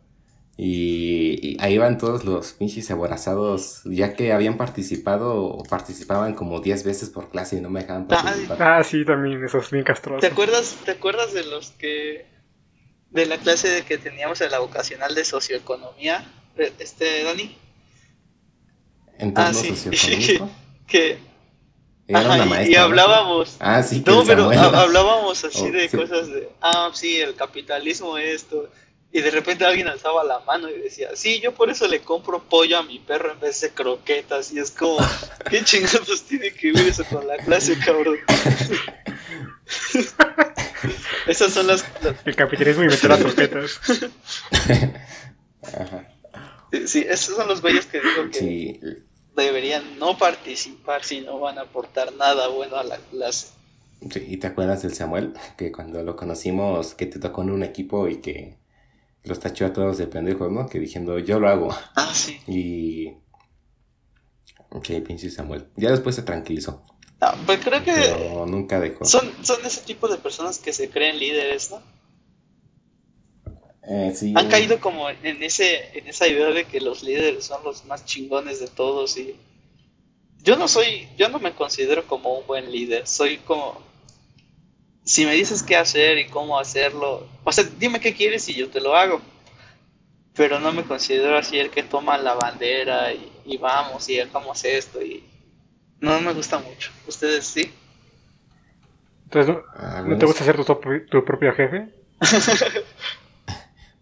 [0.60, 6.82] Y, y ahí van todos los pinches aborazados, ya que habían participado, participaban como 10
[6.82, 8.16] veces por clase y no me dejaban Ay.
[8.16, 8.62] participar.
[8.62, 10.18] Ah, sí, también, eso es bien castroso.
[10.20, 12.26] ¿Te acuerdas, ¿Te acuerdas de los que
[13.10, 17.56] de la clase de que teníamos en la vocacional de socioeconomía, eh, este Dani?
[19.18, 19.76] Entonces, Ah, sí.
[19.90, 20.50] socioeconómico.
[20.88, 21.18] Que
[22.08, 22.70] Era ajá, una y- maestra.
[22.72, 22.82] y ¿no?
[22.82, 25.96] hablábamos, Ah, sí, que no, pero hablábamos así Oh, de sí.
[25.96, 28.70] cosas de, ah, sí, el capitalismo esto,
[29.10, 32.42] y de repente alguien alzaba la mano y decía, sí, yo por eso le compro
[32.42, 34.98] pollo a mi perro en vez de croquetas, y es como,
[35.50, 38.18] ¿qué chingados tiene que ver eso con la clase, cabrón?
[41.26, 43.80] Esas son las, las- El capitalismo y meter las sorquetas.
[45.62, 46.08] Ajá.
[46.86, 48.80] sí, esos son los güeyes que digo que Sí,
[49.36, 53.48] deberían no participar si no van a aportar nada bueno a la clase.
[54.10, 55.34] Sí, ¿y te acuerdas del Samuel?
[55.56, 58.56] Que cuando lo conocimos, que te tocó en un equipo y que
[59.24, 60.68] los tachó a todos de pendejos, ¿no?
[60.68, 61.76] Que diciendo, yo lo hago.
[61.96, 62.38] Ah, sí.
[62.46, 63.12] Y...
[64.70, 65.68] Ok, pinche Samuel.
[65.76, 66.84] Ya después se tranquilizó,
[67.46, 69.04] pues creo que pero nunca dejó.
[69.04, 71.82] son, son ese tipo de personas que se creen líderes, ¿no?
[73.90, 77.64] Eh, sí, Han caído como en ese en esa idea de que los líderes son
[77.64, 79.34] los más chingones de todos y
[80.42, 83.82] yo no soy, yo no me considero como un buen líder, soy como
[85.08, 88.68] si me dices qué hacer y cómo hacerlo, o sea, dime qué quieres y yo
[88.70, 89.22] te lo hago.
[90.34, 94.64] Pero no me considero así el que toma la bandera y, y vamos y hagamos
[94.64, 95.24] esto y
[96.00, 96.90] no me gusta mucho.
[97.06, 97.72] ¿Ustedes sí?
[99.24, 100.64] Entonces, ¿no, Ah, ¿no bueno, te gusta ser tu,
[101.10, 101.88] tu propio jefe?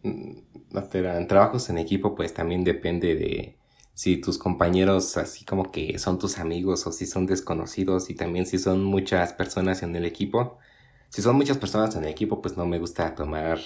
[0.02, 3.58] No, pero en trabajos en equipo pues también depende de
[3.94, 8.46] si tus compañeros así como que son tus amigos o si son desconocidos y también
[8.46, 10.58] si son muchas personas en el equipo.
[11.10, 13.58] Si son muchas personas en el equipo pues no me gusta tomar,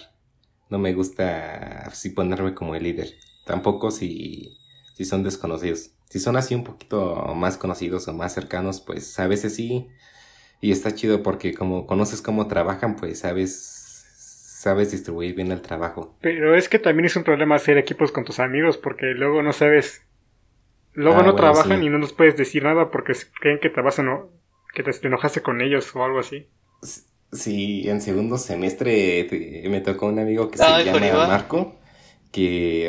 [0.71, 3.15] no me gusta así ponerme como el líder.
[3.47, 4.57] Tampoco si,
[4.95, 5.93] si son desconocidos.
[6.11, 9.89] Si son así un poquito más conocidos o más cercanos pues a veces sí.
[10.61, 13.55] Y está chido porque como conoces cómo trabajan pues sabes,
[14.63, 16.17] sabes distribuir bien el trabajo.
[16.21, 19.53] Pero es que también es un problema hacer equipos con tus amigos porque luego no
[19.53, 20.07] sabes.
[20.95, 21.85] Luego Ah, no bueno, trabajan sí.
[21.85, 24.31] y no nos puedes decir nada porque creen que te vas a eno-
[24.75, 26.51] que te enojaste con ellos o algo así.
[27.33, 29.29] Sí, en segundo semestre
[29.71, 31.27] me tocó un amigo que se Ah, ¿el llama Joriba?
[31.29, 31.77] Marco,
[32.33, 32.89] que...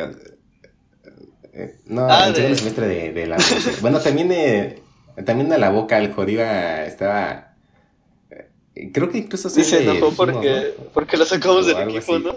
[1.53, 3.37] eh, no, Ah, en de- segundo semestre de, de la...
[3.81, 4.81] bueno, también de,
[5.25, 7.55] también de la boca, el Joriba estaba...
[8.75, 10.85] eh, Creo que incluso Sí, se enojó porque, ¿no?
[10.93, 12.23] porque lo sacamos del equipo, así.
[12.23, 12.35] ¿no?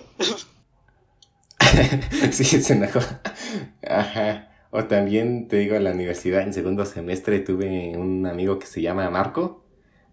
[2.33, 3.01] sí, se enojó.
[3.87, 4.51] Ajá.
[4.71, 8.83] O también, te digo, en la universidad, en segundo semestre, tuve un amigo que se
[8.83, 9.64] llama Marco,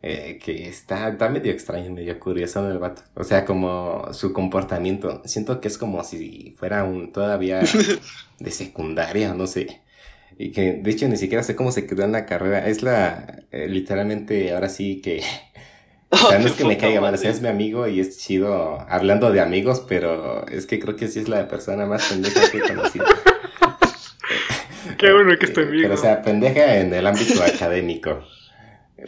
[0.03, 3.03] eh, que está, está medio extraño, medio curioso el vato.
[3.15, 5.21] O sea, como su comportamiento.
[5.25, 7.61] Siento que es como si fuera un todavía
[8.39, 9.81] de secundaria, no sé.
[10.37, 12.67] Y que, de hecho, ni siquiera sé cómo se quedó en la carrera.
[12.67, 15.23] Es la, eh, literalmente, ahora sí que...
[16.13, 18.19] O sea, no es que me caiga mal, o sea, es mi amigo y es
[18.19, 22.51] chido hablando de amigos, pero es que creo que sí es la persona más pendeja
[22.51, 23.05] que he conocido.
[24.97, 25.83] Qué bueno que es tu Eh, amigo.
[25.83, 28.25] Pero, o sea, pendeja en el ámbito académico.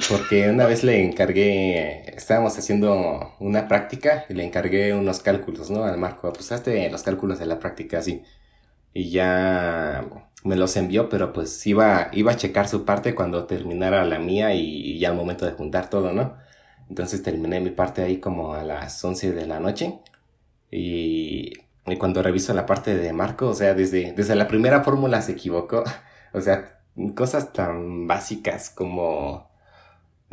[0.09, 5.83] Porque una vez le encargué, estábamos haciendo una práctica y le encargué unos cálculos, ¿no?
[5.83, 8.23] Al Marco, pues hazte los cálculos de la práctica así.
[8.93, 10.05] Y ya
[10.43, 14.53] me los envió, pero pues iba, iba a checar su parte cuando terminara la mía
[14.55, 16.37] y, ya al momento de juntar todo, ¿no?
[16.89, 19.99] Entonces terminé mi parte ahí como a las 11 de la noche
[20.71, 21.53] y,
[21.85, 25.33] y cuando reviso la parte de Marco, o sea, desde, desde la primera fórmula se
[25.33, 25.83] equivocó,
[26.33, 26.79] o sea,
[27.15, 29.52] cosas tan básicas como...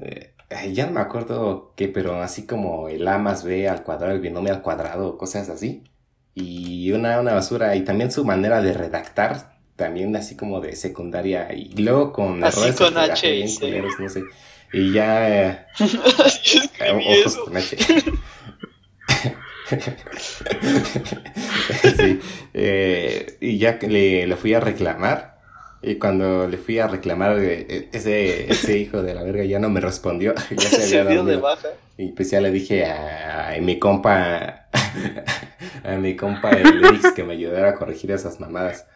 [0.02, 0.34] Eh,
[0.72, 4.20] ya no me acuerdo qué, pero así como el A más B al cuadrado, el
[4.20, 5.84] binomio al cuadrado, cosas así.
[6.34, 7.74] Y una, una basura.
[7.76, 11.52] Y también su manera de redactar, también así como de secundaria.
[11.52, 14.22] Y luego con así con H y no sé.
[14.72, 15.52] Y ya...
[15.52, 15.66] Eh,
[17.20, 17.76] ojos con H.
[19.70, 22.20] sí,
[22.54, 25.39] eh, y ya le, le fui a reclamar
[25.82, 29.70] y cuando le fui a reclamar, eh, ese, ese hijo de la verga ya no
[29.70, 30.34] me respondió.
[30.50, 31.68] ya se había de baja.
[31.96, 34.68] Y pues ya le dije a, mi compa,
[35.84, 38.86] a mi compa el que me ayudara a corregir esas mamadas.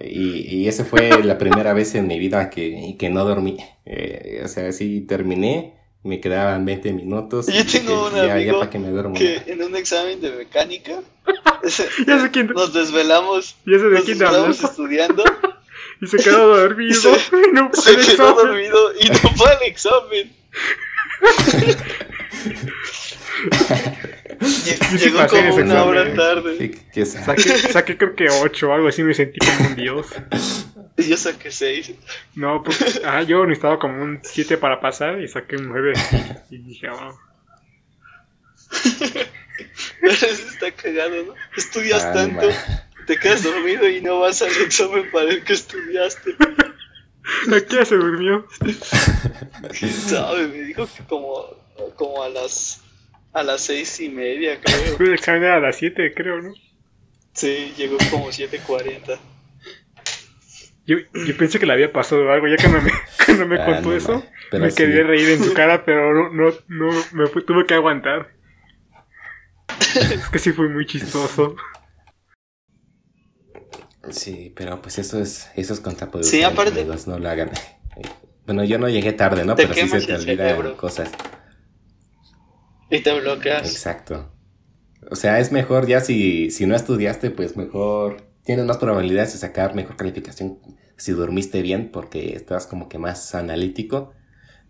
[0.00, 3.58] Y, y esa fue la primera vez en mi vida que, que no dormí.
[3.84, 7.46] Eh, o sea, sí terminé, me quedaban 20 minutos.
[7.46, 11.00] Yo tengo un amigo para que, me duermo, que en un examen de mecánica
[12.06, 12.48] ya sé quién...
[12.48, 15.24] nos desvelamos, ya sé de nos desvelamos estudiando
[16.02, 17.00] y se quedó dormido.
[17.18, 20.32] Se, y no se quedó dormido y no fue al examen.
[24.98, 26.72] Llegó como una hora tarde.
[27.04, 30.08] Saqué, creo que ocho o algo así, me sentí como un dios.
[30.96, 31.94] Yo saqué seis.
[32.34, 35.92] No, pues, ah, yo necesitaba como un siete para pasar y saqué un nueve.
[36.50, 37.18] Y dije, oh.
[40.02, 41.34] Está cagado, ¿no?
[41.56, 42.48] Estudias tanto
[43.06, 46.36] te quedas dormido y no vas al examen para el que estudiaste.
[47.54, 48.46] ¿A qué se durmió?
[50.08, 50.48] sabe?
[50.48, 51.46] Me dijo que como,
[51.96, 52.82] como a las
[53.32, 54.96] a las seis y media, creo.
[54.98, 56.52] El examen era a las siete, creo, ¿no?
[57.32, 59.18] Sí, llegó como siete cuarenta.
[60.84, 62.80] Yo, yo pensé que le había pasado algo, ya que me,
[63.24, 67.30] cuando me ah, contó eso, me quería reír en su cara, pero no, no, no
[67.34, 68.32] me tuve que aguantar.
[69.94, 71.56] es que sí fue muy chistoso.
[74.10, 76.38] Sí, pero pues eso es, eso es contraproducente.
[76.38, 76.86] Sí, aparte.
[77.06, 77.50] no lo hagan.
[78.44, 79.54] Bueno, yo no llegué tarde, ¿no?
[79.54, 81.12] pero sí se te olvidan cosas.
[82.90, 83.70] Y te bloqueas.
[83.70, 84.32] Exacto.
[85.10, 88.30] O sea, es mejor ya si, si no estudiaste, pues mejor.
[88.44, 90.58] Tienes más probabilidades de sacar mejor calificación
[90.96, 94.12] si dormiste bien, porque estás como que más analítico.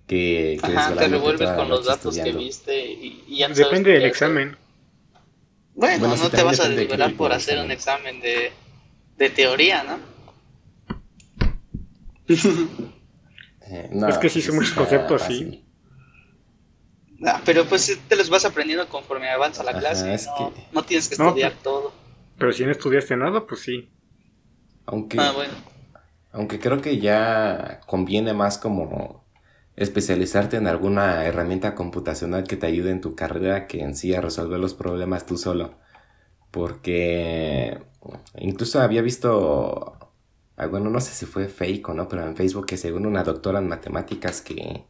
[0.06, 4.56] Que, que Ajá, te revuelves con los datos que viste y, ya Depende del examen.
[5.74, 8.52] Bueno, no te vas a desvelar por hacer un examen de
[9.16, 9.98] de teoría, ¿no?
[13.68, 15.64] Eh, es que sí son muchos conceptos, sí.
[17.24, 20.16] Ah, pero pues te los vas aprendiendo conforme avanza la clase.
[20.72, 21.92] no, tienes que estudiar pues, todo.
[22.36, 23.90] Pero si no estudiaste nada, pues sí.
[24.86, 25.52] Aunque, ah, bueno.
[26.32, 29.24] aunque creo que ya conviene más como
[29.76, 34.20] especializarte en alguna herramienta computacional que te ayude en tu carrera que en sí a
[34.20, 35.78] resolver los problemas tú solo.
[36.50, 37.78] Porque
[38.38, 39.96] incluso había visto,
[40.56, 43.24] ah, bueno, no sé si fue fake o no, pero en Facebook que según una
[43.24, 44.84] doctora en matemáticas que,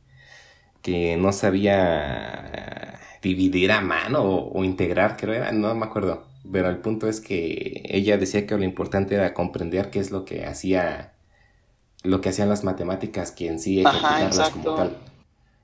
[0.83, 6.25] que no sabía dividir a mano o, integrar, creo era, no me acuerdo.
[6.51, 10.25] Pero el punto es que ella decía que lo importante era comprender qué es lo
[10.25, 11.13] que hacía,
[12.03, 14.97] lo que hacían las matemáticas, que en sí ejecutarlas como tal.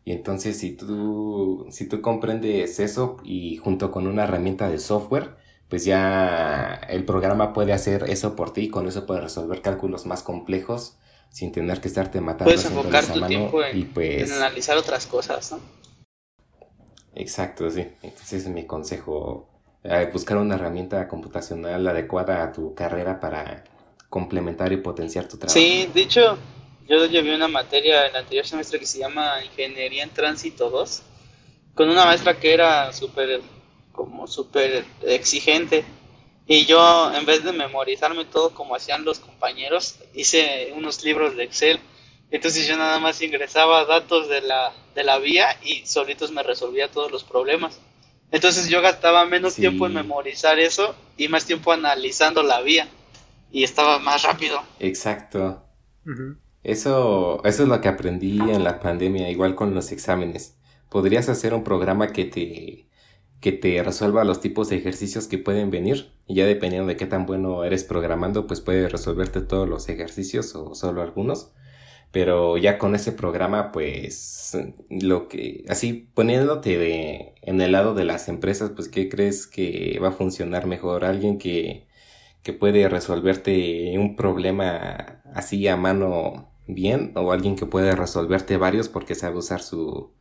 [0.04, 5.36] Y entonces si tú, si tú comprendes eso y junto con una herramienta de software,
[5.68, 10.22] pues ya el programa puede hacer eso por ti, con eso puedes resolver cálculos más
[10.22, 10.96] complejos
[11.30, 12.44] sin tener que estarte matando.
[12.44, 15.60] Puedes enfocar tu tiempo en, pues analizar otras cosas, ¿no?
[17.14, 17.86] Exacto, sí.
[18.02, 19.48] Entonces es mi consejo,
[19.84, 23.64] eh, buscar una herramienta computacional adecuada a tu carrera para
[24.08, 25.58] complementar y potenciar tu trabajo.
[25.58, 26.38] Sí, de hecho,
[26.88, 31.02] yo llevé una materia en el anterior semestre que se llama Ingeniería en Tránsito 2,
[31.74, 33.42] con una maestra que era súper
[33.98, 35.84] como súper exigente.
[36.46, 41.42] Y yo, en vez de memorizarme todo como hacían los compañeros, hice unos libros de
[41.42, 41.80] Excel.
[42.30, 46.92] Entonces yo nada más ingresaba datos de la, de la vía y solitos me resolvía
[46.92, 47.80] todos los problemas.
[48.30, 52.88] Entonces yo gastaba menos tiempo en memorizar eso y más tiempo analizando la vía.
[53.50, 54.62] Y estaba más rápido.
[54.78, 55.64] Exacto.
[56.62, 60.56] Eso, eso es lo que aprendí en la pandemia, igual con los exámenes.
[60.88, 62.87] Podrías hacer un programa que te
[63.40, 67.06] que te resuelva los tipos de ejercicios que pueden venir y ya dependiendo de qué
[67.06, 71.52] tan bueno eres programando pues puede resolverte todos los ejercicios o solo algunos.
[72.10, 74.56] Pero ya con ese programa pues
[74.88, 79.98] lo que así poniéndote de, en el lado de las empresas pues qué crees que
[80.02, 81.86] va a funcionar mejor alguien que,
[82.42, 88.88] que puede resolverte un problema así a mano bien o alguien que puede resolverte varios
[88.88, 90.12] porque sabe usar su...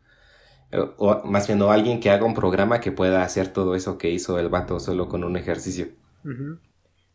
[0.97, 4.09] O más bien, o alguien que haga un programa que pueda hacer todo eso que
[4.09, 5.87] hizo el vato solo con un ejercicio.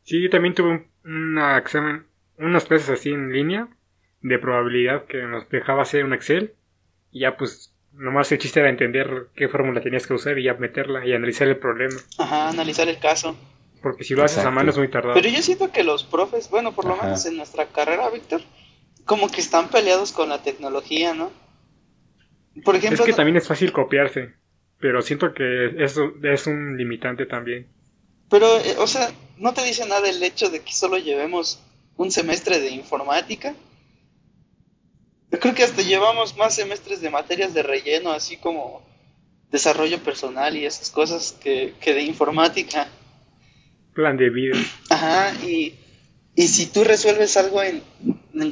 [0.05, 2.07] Sí, yo también tuve un, una examen,
[2.39, 3.69] unas clases así en línea
[4.23, 6.55] de probabilidad que nos dejaba hacer un Excel
[7.11, 10.55] y ya pues nomás el chiste era entender qué fórmula tenías que usar y ya
[10.55, 11.97] meterla y analizar el problema.
[12.19, 13.37] Ajá, analizar el caso.
[13.83, 15.15] Porque si lo haces a mano es muy tardado.
[15.15, 18.41] Pero yo siento que los profes, bueno, por lo menos en nuestra carrera, Víctor,
[19.05, 21.31] como que están peleados con la tecnología, ¿no?
[22.65, 24.35] Por ejemplo, es que también es fácil copiarse,
[24.79, 27.69] pero siento que eso es un limitante también.
[28.29, 31.63] Pero, eh, o sea, no te dice nada el hecho de que solo llevemos
[31.97, 33.55] un semestre de informática.
[35.31, 38.83] Yo creo que hasta llevamos más semestres de materias de relleno, así como
[39.51, 42.89] desarrollo personal y esas cosas que, que de informática.
[43.95, 44.59] Plan de vida.
[44.91, 45.75] Ajá, y
[46.35, 47.83] y si tú resuelves algo en,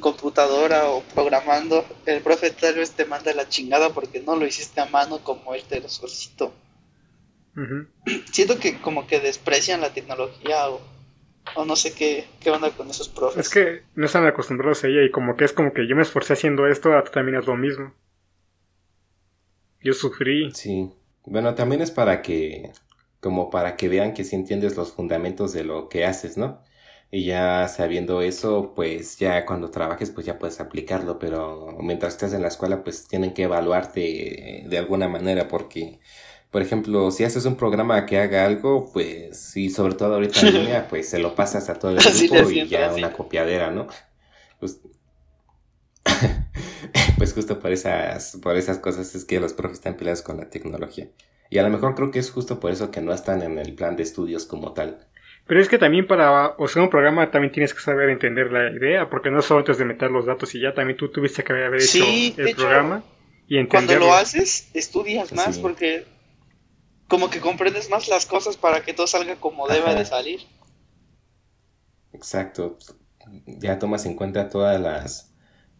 [0.00, 4.80] computadora o programando, el profe tal vez te manda la chingada porque no lo hiciste
[4.80, 6.52] a mano como él te lo solicitó.
[8.32, 10.80] Siento que como que desprecian la tecnología o,
[11.56, 13.46] o no sé qué, qué onda con esos profes.
[13.46, 16.02] Es que no están acostumbrados a ella y como que es como que yo me
[16.02, 17.92] esforcé haciendo esto, tú también es lo mismo.
[19.82, 20.50] Yo sufrí.
[20.52, 20.90] Sí.
[21.24, 22.72] Bueno, también es para que,
[23.20, 26.62] como para que vean que sí entiendes los fundamentos de lo que haces, ¿no?
[27.12, 32.32] Y ya sabiendo eso, pues ya cuando trabajes, pues ya puedes aplicarlo, pero mientras estés
[32.34, 35.98] en la escuela, pues tienen que evaluarte de alguna manera, porque,
[36.52, 40.54] por ejemplo, si haces un programa que haga algo, pues, y sobre todo ahorita en
[40.60, 41.98] línea, pues se lo pasas a todo el
[42.28, 43.88] grupo y ya una copiadera, ¿no?
[44.60, 44.80] Pues,
[47.18, 50.48] pues justo por esas, por esas cosas es que los profes están peleados con la
[50.48, 51.08] tecnología.
[51.50, 53.74] Y a lo mejor creo que es justo por eso que no están en el
[53.74, 55.08] plan de estudios como tal.
[55.50, 59.10] Pero es que también para usar un programa también tienes que saber entender la idea,
[59.10, 61.82] porque no solo antes de meter los datos y ya, también tú tuviste que haber
[61.82, 63.02] hecho el programa
[63.48, 64.06] y entenderlo.
[64.06, 66.06] Cuando lo haces, estudias más porque
[67.08, 70.40] como que comprendes más las cosas para que todo salga como debe de salir.
[72.12, 72.78] Exacto.
[73.46, 75.34] Ya tomas en cuenta todas las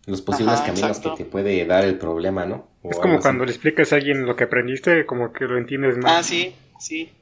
[0.04, 2.68] los posibles caminos que te puede dar el problema, ¿no?
[2.82, 6.12] es como cuando le explicas a alguien lo que aprendiste, como que lo entiendes más.
[6.12, 7.12] Ah, sí, sí.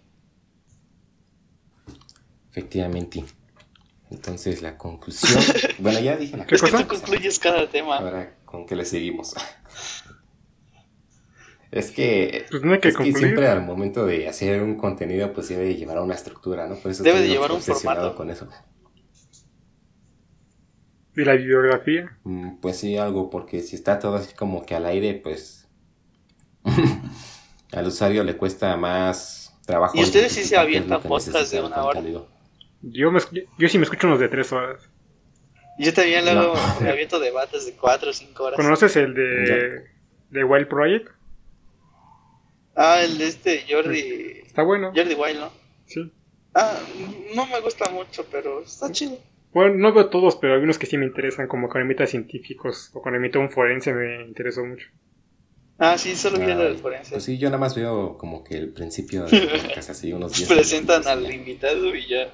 [2.59, 3.25] Efectivamente.
[4.11, 5.41] Entonces, la conclusión.
[5.79, 6.79] bueno, ya dije la ¿Qué cosa?
[6.79, 7.99] tú concluyes cada tema.
[7.99, 9.35] Ahora, ¿con qué le seguimos?
[11.71, 15.77] es que, pues no hay que, siempre al momento de hacer un contenido, pues debe
[15.77, 16.75] llevar a una estructura, ¿no?
[16.77, 18.17] Por eso debe de llevar un formato.
[18.17, 18.49] con eso.
[21.15, 22.19] ¿Y la bibliografía?
[22.25, 25.69] Mm, pues sí, algo, porque si está todo así como que al aire, pues.
[27.73, 29.97] al usuario le cuesta más trabajo.
[29.97, 32.03] ¿Y ustedes sí se avientan podcast de una hora?
[32.83, 33.21] Yo, me,
[33.59, 34.89] yo sí me escucho unos de tres horas.
[35.79, 38.57] Yo también luego me aviento debates de cuatro o cinco horas.
[38.57, 39.85] ¿Conoces el de,
[40.31, 41.11] de Wild Project?
[42.75, 44.43] Ah, el de este Jordi.
[44.45, 44.93] Está bueno.
[44.95, 45.53] Jordi Wild, ¿no?
[45.87, 46.13] Sí.
[46.55, 46.79] Ah,
[47.35, 49.19] no me gusta mucho, pero está chido.
[49.53, 52.91] Bueno, no veo todos, pero hay unos que sí me interesan, como con emita científicos
[52.95, 54.89] o con emita un forense me interesó mucho.
[55.79, 57.13] Ah, sí, solo vi el del forense.
[57.13, 60.49] Pues sí, yo nada más veo como que el principio de así unos días.
[60.49, 62.29] Presentan al invitado y ya.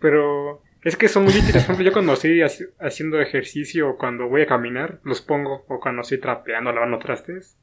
[0.00, 1.52] Pero es que son muy útiles.
[1.52, 5.64] Por ejemplo, yo cuando estoy haciendo ejercicio o cuando voy a caminar, los pongo.
[5.68, 7.56] O cuando estoy trapeando, lavando trastes.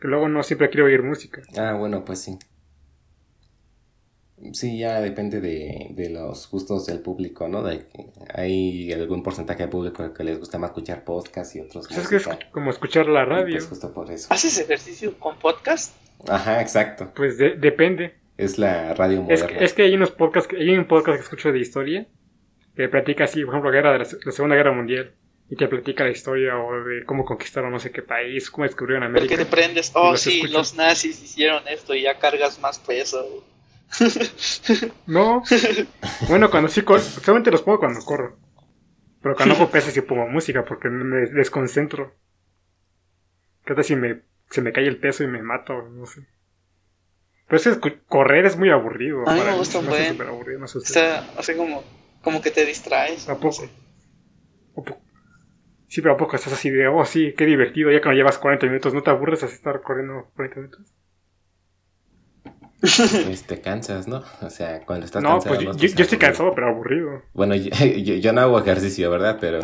[0.00, 1.42] Que luego no siempre quiero oír música.
[1.56, 2.38] Ah, bueno, pues sí.
[4.52, 7.62] Sí, ya depende de, de los gustos del público, ¿no?
[7.62, 11.88] De que hay algún porcentaje de público que les gusta más escuchar podcast y otros.
[11.88, 13.54] Pues es que es como escuchar la radio.
[13.54, 14.28] Pues justo por eso.
[14.30, 15.96] ¿Haces ejercicio con podcast?
[16.28, 17.10] Ajá, exacto.
[17.16, 18.14] Pues depende.
[18.36, 19.58] Es la radio moderna.
[19.58, 22.06] Es, que hay unos podcasts, hay un podcast que escucho de historia
[22.76, 25.14] que platica así, por ejemplo, guerra de la, Segunda Guerra Mundial
[25.48, 29.04] y te platica la historia o de cómo conquistaron no sé qué país, cómo descubrieron
[29.04, 29.34] América.
[29.34, 33.44] Porque te prendes, oh sí, los nazis hicieron esto y ya cargas más peso.
[35.06, 35.42] no,
[36.28, 38.36] bueno, cuando sí corro, solamente los pongo cuando corro.
[39.22, 42.14] Pero cuando hago pesas sí pongo música porque me desconcentro.
[43.64, 45.82] ¿Qué tal si me, se me cae el peso y me mato?
[45.82, 46.26] No sé.
[47.48, 49.28] Pero es que correr es muy aburrido.
[49.28, 50.20] A mí me gusta un buen.
[50.20, 51.84] Aburrido, o sea, así como,
[52.22, 53.28] como que te distraes.
[53.28, 53.68] ¿A poco?
[55.88, 57.90] Sí, pero ¿a poco estás así de, oh, sí, qué divertido?
[57.92, 60.92] Ya cuando llevas 40 minutos, ¿no te aburres así estar corriendo 40 minutos?
[63.24, 64.22] Pues te cansas, ¿no?
[64.42, 67.22] O sea, cuando estás no, Pues yo, yo, estoy cansado, pero aburrido.
[67.32, 67.70] Bueno, yo,
[68.14, 69.38] yo, no hago ejercicio, ¿verdad?
[69.40, 69.60] Pero.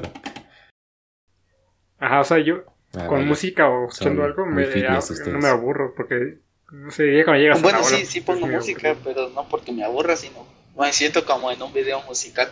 [1.99, 2.65] Ajá, o sea, yo
[2.95, 6.39] ah, con música o escuchando algo me, no me aburro porque
[6.73, 9.85] no sé, ya cuando llegas Bueno, a sí, sí pongo música, pero no porque me
[9.85, 10.47] aburra, sino
[10.77, 12.51] me siento como en un video musical.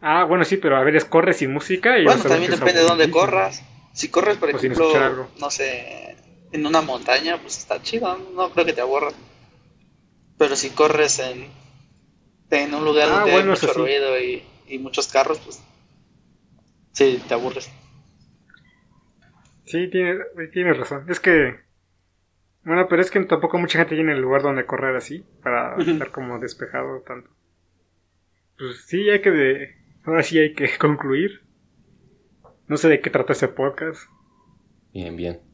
[0.00, 2.04] Ah, bueno, sí, pero a ver, es corres sin música y...
[2.04, 3.62] Bueno, también depende de dónde corras.
[3.92, 6.16] Si corres, por ejemplo, no sé,
[6.52, 9.12] en una montaña, pues está chido, no creo que te aburra.
[10.38, 11.48] Pero si corres en,
[12.50, 13.78] en un lugar Ah, donde bueno, hay mucho sí.
[13.78, 15.60] ruido y, y muchos carros, pues
[16.92, 17.68] sí, te aburres.
[19.64, 20.20] Sí, tiene-
[20.52, 21.04] tienes razón.
[21.08, 21.60] Es que...
[22.64, 26.10] Bueno, pero es que tampoco mucha gente tiene el lugar donde correr así, para estar
[26.10, 27.30] como despejado tanto.
[28.58, 29.30] Pues sí, hay que...
[29.30, 29.74] De...
[30.04, 31.42] Ahora sí hay que concluir.
[32.66, 34.08] No sé de qué trata ese podcast.
[34.92, 35.40] Bien, bien.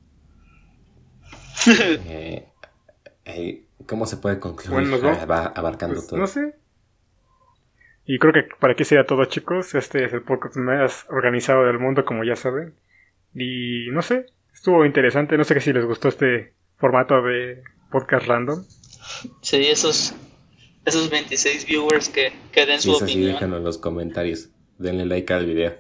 [2.06, 2.48] Eh,
[3.26, 4.70] eh, ¿Cómo se puede concluir?
[4.88, 5.18] Bueno, vamos.
[5.20, 6.18] Ah, va abarcando Pues, todo.
[6.20, 6.54] no sé.
[8.06, 9.74] Y creo que para aquí sería todo, chicos.
[9.74, 12.74] Este es el podcast más organizado del mundo, como ya saben.
[13.34, 15.36] Y no sé, estuvo interesante.
[15.36, 18.64] No sé que si les gustó este formato de podcast random.
[19.42, 20.14] Sí, esos,
[20.84, 23.32] esos 26 viewers que, que den Si su opinión.
[23.32, 24.48] déjenlo en los comentarios.
[24.78, 25.74] Denle like al video.